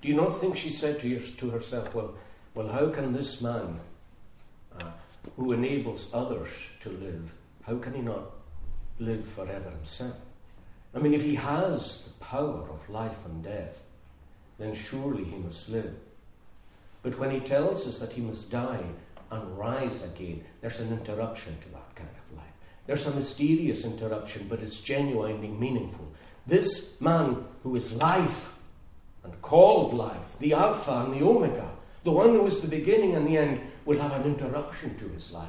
[0.00, 2.14] Do you not think she said to herself, well,
[2.54, 3.78] well, how can this man
[4.80, 4.90] uh,
[5.36, 8.30] who enables others to live, how can he not
[8.98, 10.16] live forever himself?
[10.94, 13.84] I mean, if he has the power of life and death,
[14.58, 15.94] then surely he must live.
[17.02, 18.84] But when he tells us that he must die
[19.30, 22.46] and rise again, there's an interruption to that kind of life.
[22.86, 26.12] There's a mysterious interruption, but it's genuinely meaningful.
[26.46, 28.56] This man who is life
[29.22, 31.70] and called life, the Alpha and the Omega,
[32.04, 35.32] the one who is the beginning and the end, will have an interruption to his
[35.32, 35.48] life.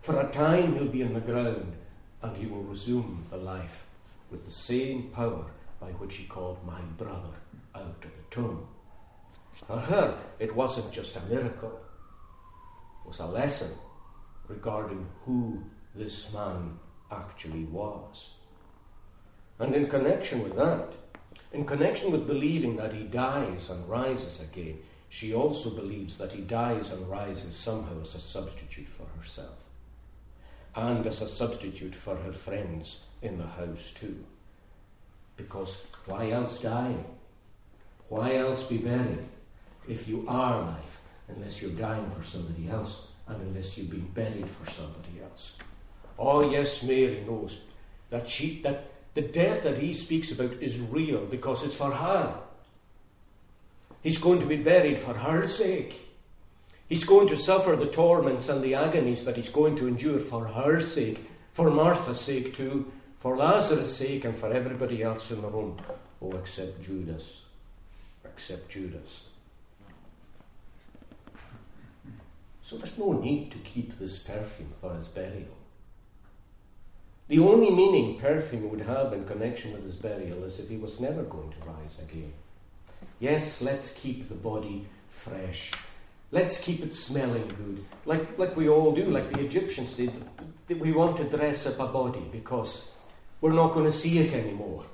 [0.00, 1.76] For a time he'll be in the ground
[2.22, 3.86] and he will resume the life
[4.30, 5.46] with the same power
[5.80, 7.34] by which he called my brother
[7.74, 8.66] out of the tomb.
[9.64, 11.80] For her, it wasn't just a miracle,
[13.04, 13.70] it was a lesson
[14.48, 16.78] regarding who this man
[17.10, 18.28] actually was.
[19.58, 20.92] And in connection with that,
[21.52, 24.78] in connection with believing that he dies and rises again,
[25.08, 29.64] she also believes that he dies and rises somehow as a substitute for herself
[30.74, 34.24] and as a substitute for her friends in the house too.
[35.36, 36.96] Because why else die?
[38.08, 39.26] Why else be buried
[39.88, 44.48] if you are life unless you're dying for somebody else and unless you've been buried
[44.48, 45.52] for somebody else.
[46.18, 47.58] Oh, yes, Mary knows
[48.10, 52.38] that, she, that the death that he speaks about is real because it's for her.
[54.02, 56.02] He's going to be buried for her sake.
[56.88, 60.46] He's going to suffer the torments and the agonies that he's going to endure for
[60.46, 65.48] her sake, for Martha's sake too, for Lazarus' sake, and for everybody else in the
[65.48, 65.76] room.
[66.22, 67.42] Oh, except Judas.
[68.24, 69.22] Except Judas.
[72.66, 75.56] So there's no need to keep this perfume for his burial.
[77.28, 80.98] The only meaning perfume would have in connection with his burial is if he was
[80.98, 82.32] never going to rise again.
[83.20, 85.70] Yes, let's keep the body fresh.
[86.32, 90.10] Let's keep it smelling good, like, like we all do, like the Egyptians did.
[90.68, 92.90] We want to dress up a body because
[93.40, 94.84] we're not going to see it anymore.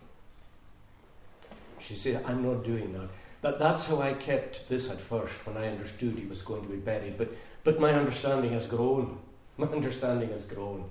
[1.81, 3.09] She said, I'm not doing that.
[3.41, 3.59] that.
[3.59, 6.77] That's how I kept this at first when I understood he was going to be
[6.77, 7.16] buried.
[7.16, 7.35] But,
[7.65, 9.19] but my understanding has grown.
[9.59, 10.89] My understanding has grown.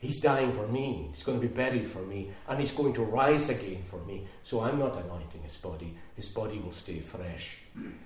[0.00, 1.08] He's dying for me.
[1.10, 2.32] He's going to be buried for me.
[2.48, 4.26] And he's going to rise again for me.
[4.42, 5.96] So I'm not anointing his body.
[6.16, 7.58] His body will stay fresh.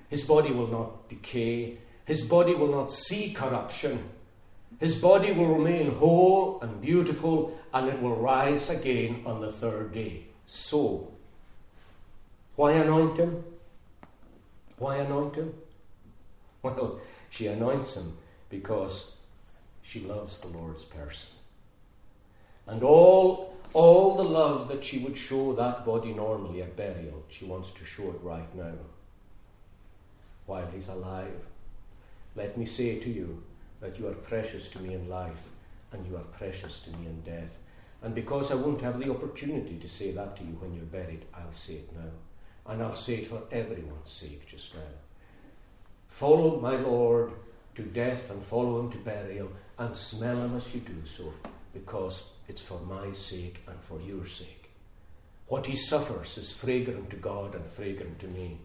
[0.09, 1.79] His body will not decay.
[2.05, 4.11] His body will not see corruption.
[4.79, 9.93] His body will remain whole and beautiful, and it will rise again on the third
[9.93, 10.27] day.
[10.47, 11.13] So,
[12.55, 13.43] why anoint him?
[14.79, 15.55] Why anoint him?
[16.61, 18.17] Well, she anoints him
[18.49, 19.17] because
[19.83, 21.31] she loves the Lord's person.
[22.67, 27.45] And all, all the love that she would show that body normally at burial, she
[27.45, 28.75] wants to show it right now.
[30.47, 31.47] While he's alive.
[32.37, 33.43] Let me say to you
[33.81, 35.49] that you are precious to me in life
[35.93, 37.59] and you are precious to me in death.
[38.03, 41.25] And because I won't have the opportunity to say that to you when you're buried,
[41.35, 42.73] I'll say it now.
[42.73, 44.81] And I'll say it for everyone's sake just now.
[46.19, 47.31] Follow my Lord
[47.77, 51.33] to death and follow him to burial and smell him as you do so
[51.73, 54.69] because it's for my sake and for your sake.
[55.47, 58.59] What he suffers is fragrant to God and fragrant to me.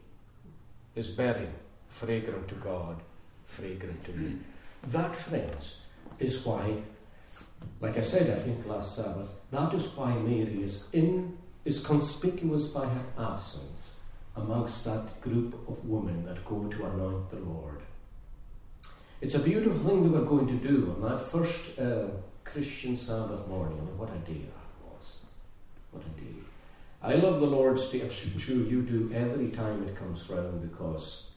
[0.95, 1.51] His burial,
[1.89, 3.04] fragrant to God,
[3.45, 4.39] fragrant to me.
[4.88, 5.78] That, friends,
[6.18, 6.82] is why,
[7.80, 12.70] like I said, I think last Sabbath, that is why Mary is in is conspicuous
[12.70, 13.93] by her absence
[14.36, 17.82] amongst that group of women that go to anoint the Lord.
[19.22, 22.08] It's a beautiful thing that we're going to do on that first uh,
[22.44, 23.78] Christian Sabbath morning.
[23.82, 25.18] I mean, what a day that was.
[25.92, 26.36] What a day.
[27.02, 28.02] I love the Lord's Day.
[28.02, 31.30] I'm sure you do every time it comes round because,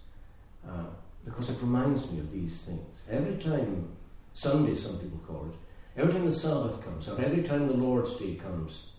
[0.69, 0.87] uh,
[1.25, 2.99] because it reminds me of these things.
[3.11, 3.89] Every time
[4.33, 8.17] Sunday, some people call it, every time the Sabbath comes, or every time the Lord's
[8.17, 8.91] Day comes,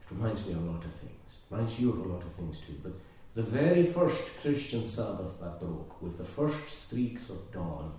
[0.00, 1.12] it reminds me of a lot of things.
[1.50, 2.74] Reminds you of a lot of things too.
[2.82, 2.92] But
[3.38, 7.92] the very first Christian Sabbath that broke, with the first streaks of dawn,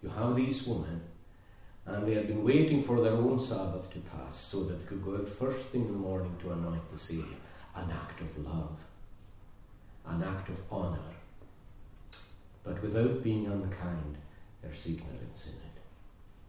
[0.00, 1.00] you have these women
[1.84, 5.04] and they had been waiting for their own Sabbath to pass so that they could
[5.04, 7.40] go out first thing in the morning to anoint the Saviour.
[7.74, 8.84] An act of love,
[10.06, 11.10] an act of honour.
[12.62, 14.18] But without being unkind,
[14.62, 15.82] there's ignorance in it.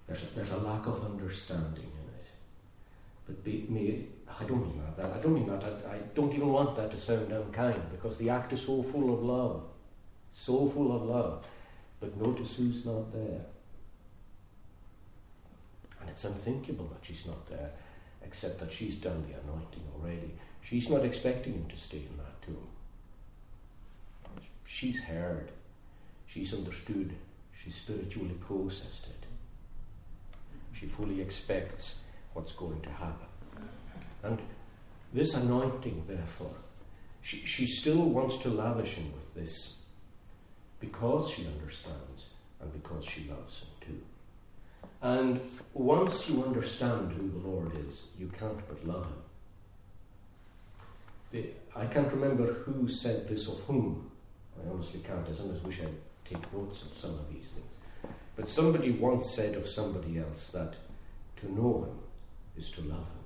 [0.05, 2.27] There's a, there's a lack of understanding in it.
[3.25, 5.05] But be, me, I don't mean that.
[5.05, 5.63] I don't mean that.
[5.63, 9.13] I, I don't even want that to sound unkind because the act is so full
[9.13, 9.63] of love.
[10.31, 11.47] So full of love.
[11.99, 13.45] But notice who's not there.
[16.01, 17.71] And it's unthinkable that she's not there,
[18.23, 20.33] except that she's done the anointing already.
[20.61, 22.67] She's not expecting him to stay in that tomb.
[24.65, 25.51] She's heard,
[26.27, 27.13] she's understood,
[27.53, 29.25] she's spiritually processed it.
[30.73, 31.99] She fully expects
[32.33, 33.27] what's going to happen.
[34.23, 34.39] And
[35.13, 36.55] this anointing, therefore,
[37.21, 39.79] she, she still wants to lavish him with this
[40.79, 42.25] because she understands
[42.61, 44.01] and because she loves him too.
[45.01, 45.39] And
[45.73, 49.21] once you understand who the Lord is, you can't but love Him.
[51.31, 54.09] The, I can't remember who said this of whom.
[54.57, 55.27] I honestly can't.
[55.29, 55.89] I sometimes wish I'd
[56.27, 58.13] take notes of some of these things.
[58.35, 60.73] But somebody once said of somebody else that
[61.35, 61.99] to know Him
[62.57, 63.24] is to love Him.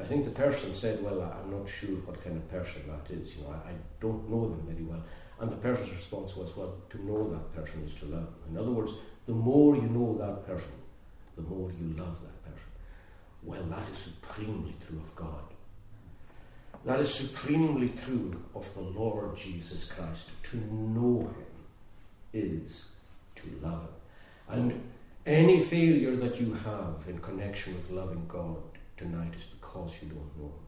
[0.00, 3.36] I think the person said, Well, I'm not sure what kind of person that is.
[3.36, 5.02] You know, I, I don't know them very well.
[5.38, 8.28] And the person's response was, Well, to know that person is to love.
[8.48, 8.92] In other words,
[9.26, 10.72] the more you know that person,
[11.36, 12.68] the more you love that person.
[13.42, 15.44] Well, that is supremely true of God.
[16.86, 20.30] That is supremely true of the Lord Jesus Christ.
[20.44, 21.46] To know Him
[22.32, 22.86] is
[23.34, 23.90] to love Him.
[24.48, 24.82] And
[25.26, 28.56] any failure that you have in connection with loving God
[28.96, 30.66] tonight is because you don't know Him.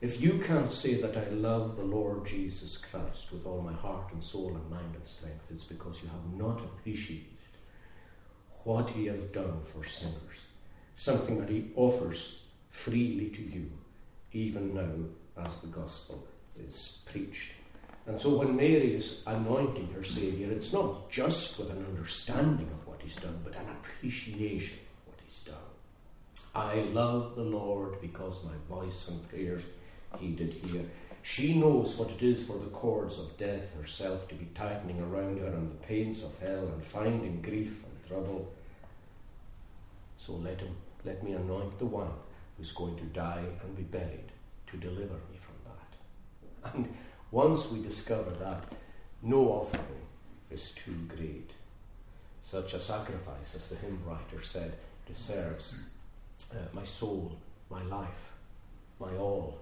[0.00, 4.12] If you can't say that I love the Lord Jesus Christ with all my heart
[4.12, 7.26] and soul and mind and strength, it's because you have not appreciated
[8.64, 10.40] what he has done for sinners,
[10.96, 13.70] something that he offers freely to you,
[14.32, 16.26] even now as the gospel
[16.58, 17.52] is preached.
[18.06, 22.86] And so when Mary is anointing her Saviour, it's not just with an understanding of
[22.86, 25.75] what he's done, but an appreciation of what he's done.
[26.56, 29.62] I love the Lord because my voice and prayers
[30.18, 30.86] he did hear.
[31.22, 35.38] She knows what it is for the cords of death herself to be tightening around
[35.38, 38.50] her and the pains of hell and finding grief and trouble.
[40.16, 42.14] So let him let me anoint the one
[42.56, 44.32] who's going to die and be buried
[44.68, 46.74] to deliver me from that.
[46.74, 46.94] And
[47.30, 48.64] once we discover that,
[49.22, 50.06] no offering
[50.50, 51.50] is too great.
[52.40, 54.72] Such a sacrifice, as the hymn writer said,
[55.06, 55.76] deserves
[56.52, 57.38] uh, my soul,
[57.70, 58.32] my life,
[59.00, 59.58] my all.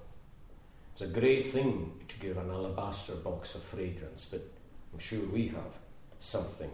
[0.93, 4.43] It's a great thing to give an alabaster box of fragrance, but
[4.93, 5.79] I'm sure we have
[6.20, 6.70] something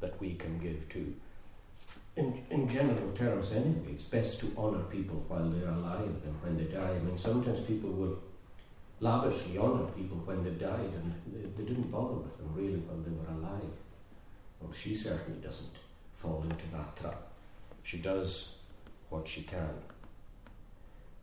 [0.00, 1.14] that we can give too.
[2.16, 6.58] In, in general terms, anyway, it's best to honour people while they're alive than when
[6.58, 6.90] they die.
[6.94, 8.18] I mean, sometimes people will
[9.00, 12.98] lavishly honour people when they've died and they, they didn't bother with them really while
[12.98, 13.72] they were alive.
[14.60, 15.76] Well, she certainly doesn't
[16.12, 17.22] fall into that trap.
[17.82, 18.56] She does
[19.12, 19.74] what she can.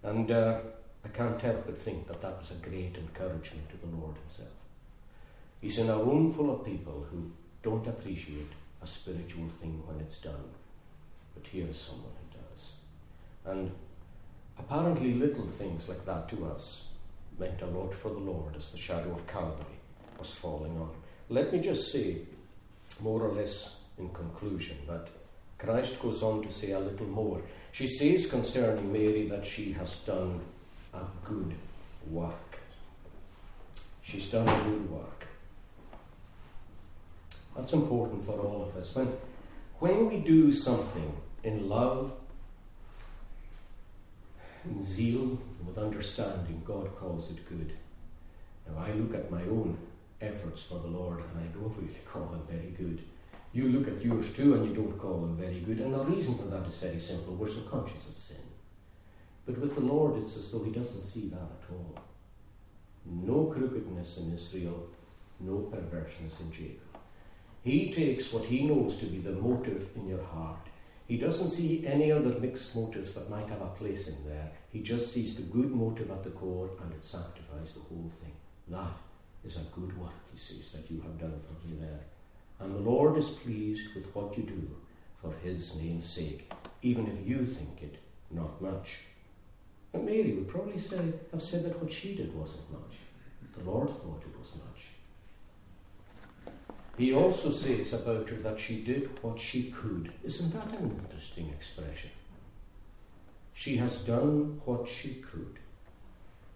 [0.03, 0.59] And uh,
[1.03, 4.49] I can't help but think that that was a great encouragement to the Lord Himself.
[5.59, 7.31] He's in a room full of people who
[7.63, 10.49] don't appreciate a spiritual thing when it's done,
[11.33, 12.73] but here is someone who does.
[13.45, 13.71] And
[14.57, 16.87] apparently, little things like that to us
[17.37, 19.79] meant a lot for the Lord as the shadow of Calvary
[20.17, 20.91] was falling on.
[21.29, 22.21] Let me just say,
[23.01, 25.09] more or less in conclusion, that
[25.59, 27.41] Christ goes on to say a little more.
[27.71, 30.39] She says concerning Mary that she has done
[30.93, 31.53] a good
[32.09, 32.59] work.
[34.01, 35.27] She's done a good work.
[37.55, 38.95] That's important for all of us.
[38.95, 39.13] When,
[39.79, 42.13] when we do something in love,
[44.65, 47.73] in zeal, with understanding, God calls it good.
[48.67, 49.77] Now, I look at my own
[50.21, 53.03] efforts for the Lord and I don't really call them very good.
[53.51, 55.79] You look at yours too and you don't call them very good.
[55.79, 57.33] And the reason for that is very simple.
[57.33, 58.37] We're so conscious of sin.
[59.45, 61.97] But with the Lord, it's as though He doesn't see that at all.
[63.05, 64.87] No crookedness in Israel,
[65.39, 66.81] no perverseness in Jacob.
[67.63, 70.67] He takes what He knows to be the motive in your heart.
[71.07, 74.51] He doesn't see any other mixed motives that might have a place in there.
[74.71, 78.33] He just sees the good motive at the core and it sanctifies the whole thing.
[78.67, 78.95] That
[79.43, 82.01] is a good work, he says, that you have done for me there.
[82.59, 84.75] And the Lord is pleased with what you do
[85.21, 86.51] for his name's sake,
[86.81, 87.99] even if you think it
[88.31, 88.99] not much.
[89.93, 92.97] And Mary would probably say, have said that what she did wasn't much.
[93.57, 94.85] The Lord thought it was much.
[96.97, 100.11] He also says about her that she did what she could.
[100.23, 102.11] Isn't that an interesting expression?
[103.53, 105.59] She has done what she could.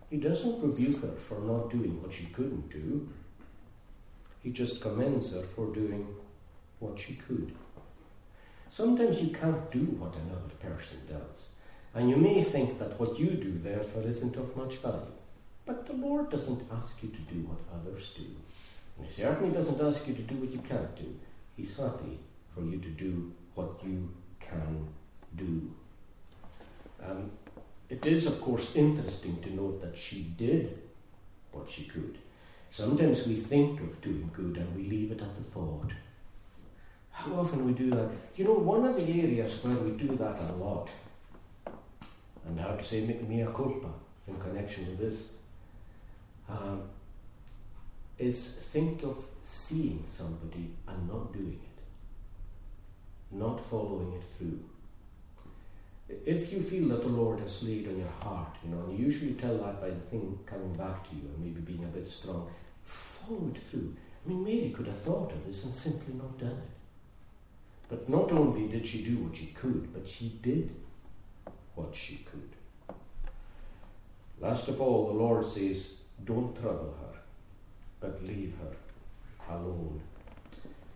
[0.10, 3.10] He doesn't rebuke her for not doing what she couldn't do.
[4.44, 6.08] He just commends her for doing
[6.80, 7.56] what she could.
[8.70, 11.48] Sometimes you can't do what another person does.
[11.96, 15.14] And you may think that what you do, therefore, isn't of much value.
[15.66, 18.26] But the Lord doesn't ask you to do what others do.
[18.98, 21.16] And He certainly doesn't ask you to do what you can't do.
[21.56, 22.20] He's happy
[22.54, 24.88] for you to do what you can
[25.36, 25.72] do.
[27.02, 27.32] Um,
[27.90, 30.80] it is, of course, interesting to note that she did
[31.52, 32.18] what she could.
[32.74, 35.92] Sometimes we think of doing good and we leave it at the thought.
[37.12, 38.10] How often we do that?
[38.36, 40.90] You know, one of the areas where we do that a lot
[42.46, 43.90] and I to say mea culpa
[44.28, 45.30] in connection with this,
[46.50, 46.84] um,
[48.18, 54.60] is think of seeing somebody and not doing it, not following it through.
[56.26, 59.06] If you feel that the Lord has laid on your heart, you know, and you
[59.06, 62.08] usually tell that by the thing coming back to you and maybe being a bit
[62.08, 62.50] strong,
[63.28, 63.96] follow it through.
[64.26, 66.74] I mean, Mary could have thought of this and simply not done it.
[67.90, 70.74] But not only did she do what she could, but she did
[71.76, 72.96] what she could.
[74.40, 77.20] Last of all, the Lord says, Don't trouble her,
[78.00, 80.02] but leave her alone.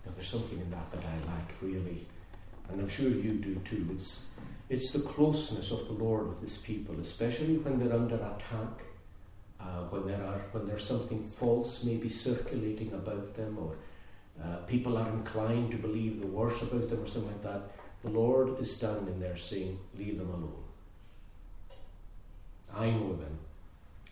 [0.05, 2.05] Now, there's something in that that I like, really,
[2.69, 3.88] and I'm sure you do too.
[3.93, 4.25] It's,
[4.69, 8.86] it's the closeness of the Lord with His people, especially when they're under attack,
[9.60, 13.76] uh, when, there are, when there's something false maybe circulating about them, or
[14.43, 17.72] uh, people are inclined to believe the worst about them, or something like that.
[18.03, 20.64] The Lord is standing there saying, Leave them alone.
[22.76, 23.39] I know them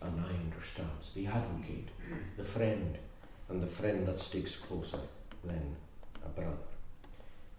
[0.02, 0.90] and I understand.
[1.14, 1.88] The advocate,
[2.36, 2.98] the friend,
[3.48, 4.98] and the friend that sticks closer
[5.44, 5.76] than
[6.24, 6.56] a brother.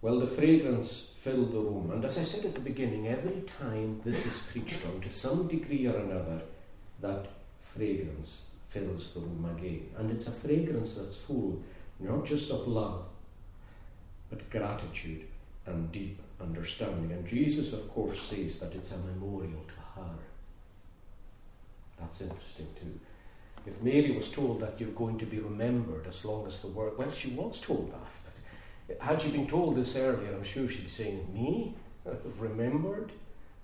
[0.00, 1.90] Well, the fragrance filled the room.
[1.90, 5.48] And as I said at the beginning, every time this is preached on, to some
[5.48, 6.42] degree or another,
[7.00, 7.26] that
[7.78, 9.88] fragrance fills the room again.
[9.96, 11.62] And it's a fragrance that's full
[12.00, 13.04] not just of love,
[14.30, 15.24] but gratitude
[15.66, 17.12] and deep understanding.
[17.12, 20.16] And Jesus, of course, says that it's a memorial to her.
[21.98, 23.00] That's interesting too.
[23.66, 26.96] If Mary was told that you're going to be remembered as long as the world,
[26.98, 28.12] well, she was told that.
[28.86, 31.74] But had she been told this earlier, I'm sure she'd be saying, Me?
[32.38, 33.12] Remembered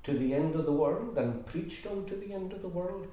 [0.02, 3.06] to the end of the world and preached on to the end of the world?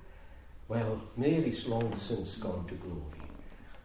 [0.71, 3.27] Well, Mary's long since gone to glory.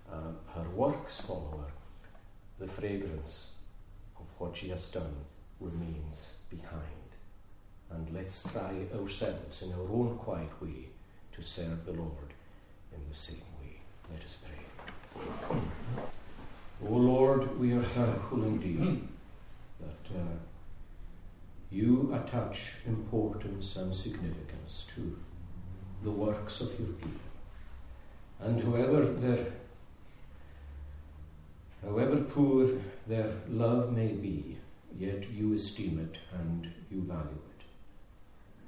[0.09, 1.72] Uh, her works follow her.
[2.61, 3.55] The fragrance
[4.16, 5.16] of what she has done
[5.59, 7.11] remains behind.
[7.91, 10.91] And let's try ourselves in our own quiet way
[11.32, 12.30] to serve the Lord
[12.95, 13.80] in the same way.
[14.12, 15.59] Let us pray.
[16.89, 19.09] O Lord, we are thankful indeed
[19.80, 20.37] that uh,
[21.68, 25.18] you attach importance and significance to
[26.03, 27.20] the works of your people.
[28.40, 29.47] And whoever their
[31.82, 32.68] however poor
[33.07, 34.59] their love may be,
[34.99, 37.64] yet you esteem it and you value it.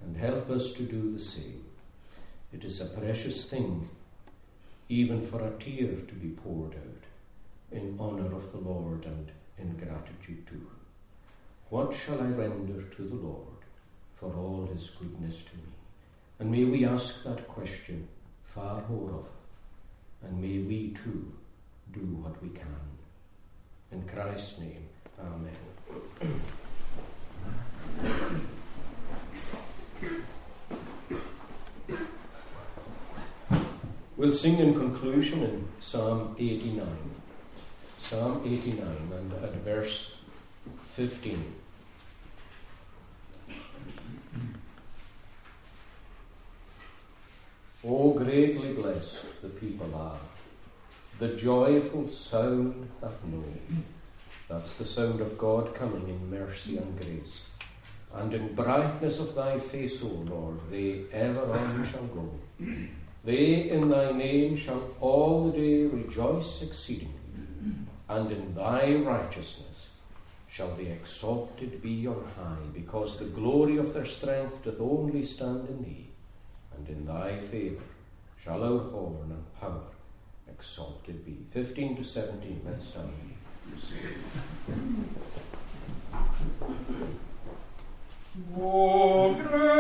[0.05, 1.65] And help us to do the same.
[2.53, 3.89] It is a precious thing,
[4.89, 7.05] even for a tear to be poured out
[7.71, 10.71] in honour of the Lord and in gratitude to Him.
[11.69, 13.59] What shall I render to the Lord
[14.15, 15.78] for all His goodness to me?
[16.39, 18.07] And may we ask that question
[18.45, 19.33] far more often,
[20.23, 21.33] and may we too
[21.93, 22.67] do what we can.
[23.91, 24.89] In Christ's name,
[25.21, 25.53] Amen.
[34.17, 36.87] We'll sing in conclusion in Psalm 89.
[37.99, 40.19] Psalm 89 and at verse
[40.89, 41.58] 15.
[47.91, 50.19] Oh, greatly blessed the people are,
[51.19, 53.43] the joyful sound that know.
[54.47, 57.41] That's the sound of God coming in mercy and grace.
[58.13, 62.31] And in brightness of thy face, O Lord, they ever on shall go.
[63.25, 67.15] They in thy name shall all the day rejoice exceedingly,
[68.07, 69.89] and in thy righteousness
[70.47, 75.67] shall they exalted be on high, because the glory of their strength doth only stand
[75.71, 76.08] in thee,
[76.79, 77.83] and in thy favour
[78.43, 79.83] shall our horn and power
[80.49, 81.39] exalted be.
[81.51, 83.09] 15 to 17, let's stand.
[88.57, 89.79] Oh, great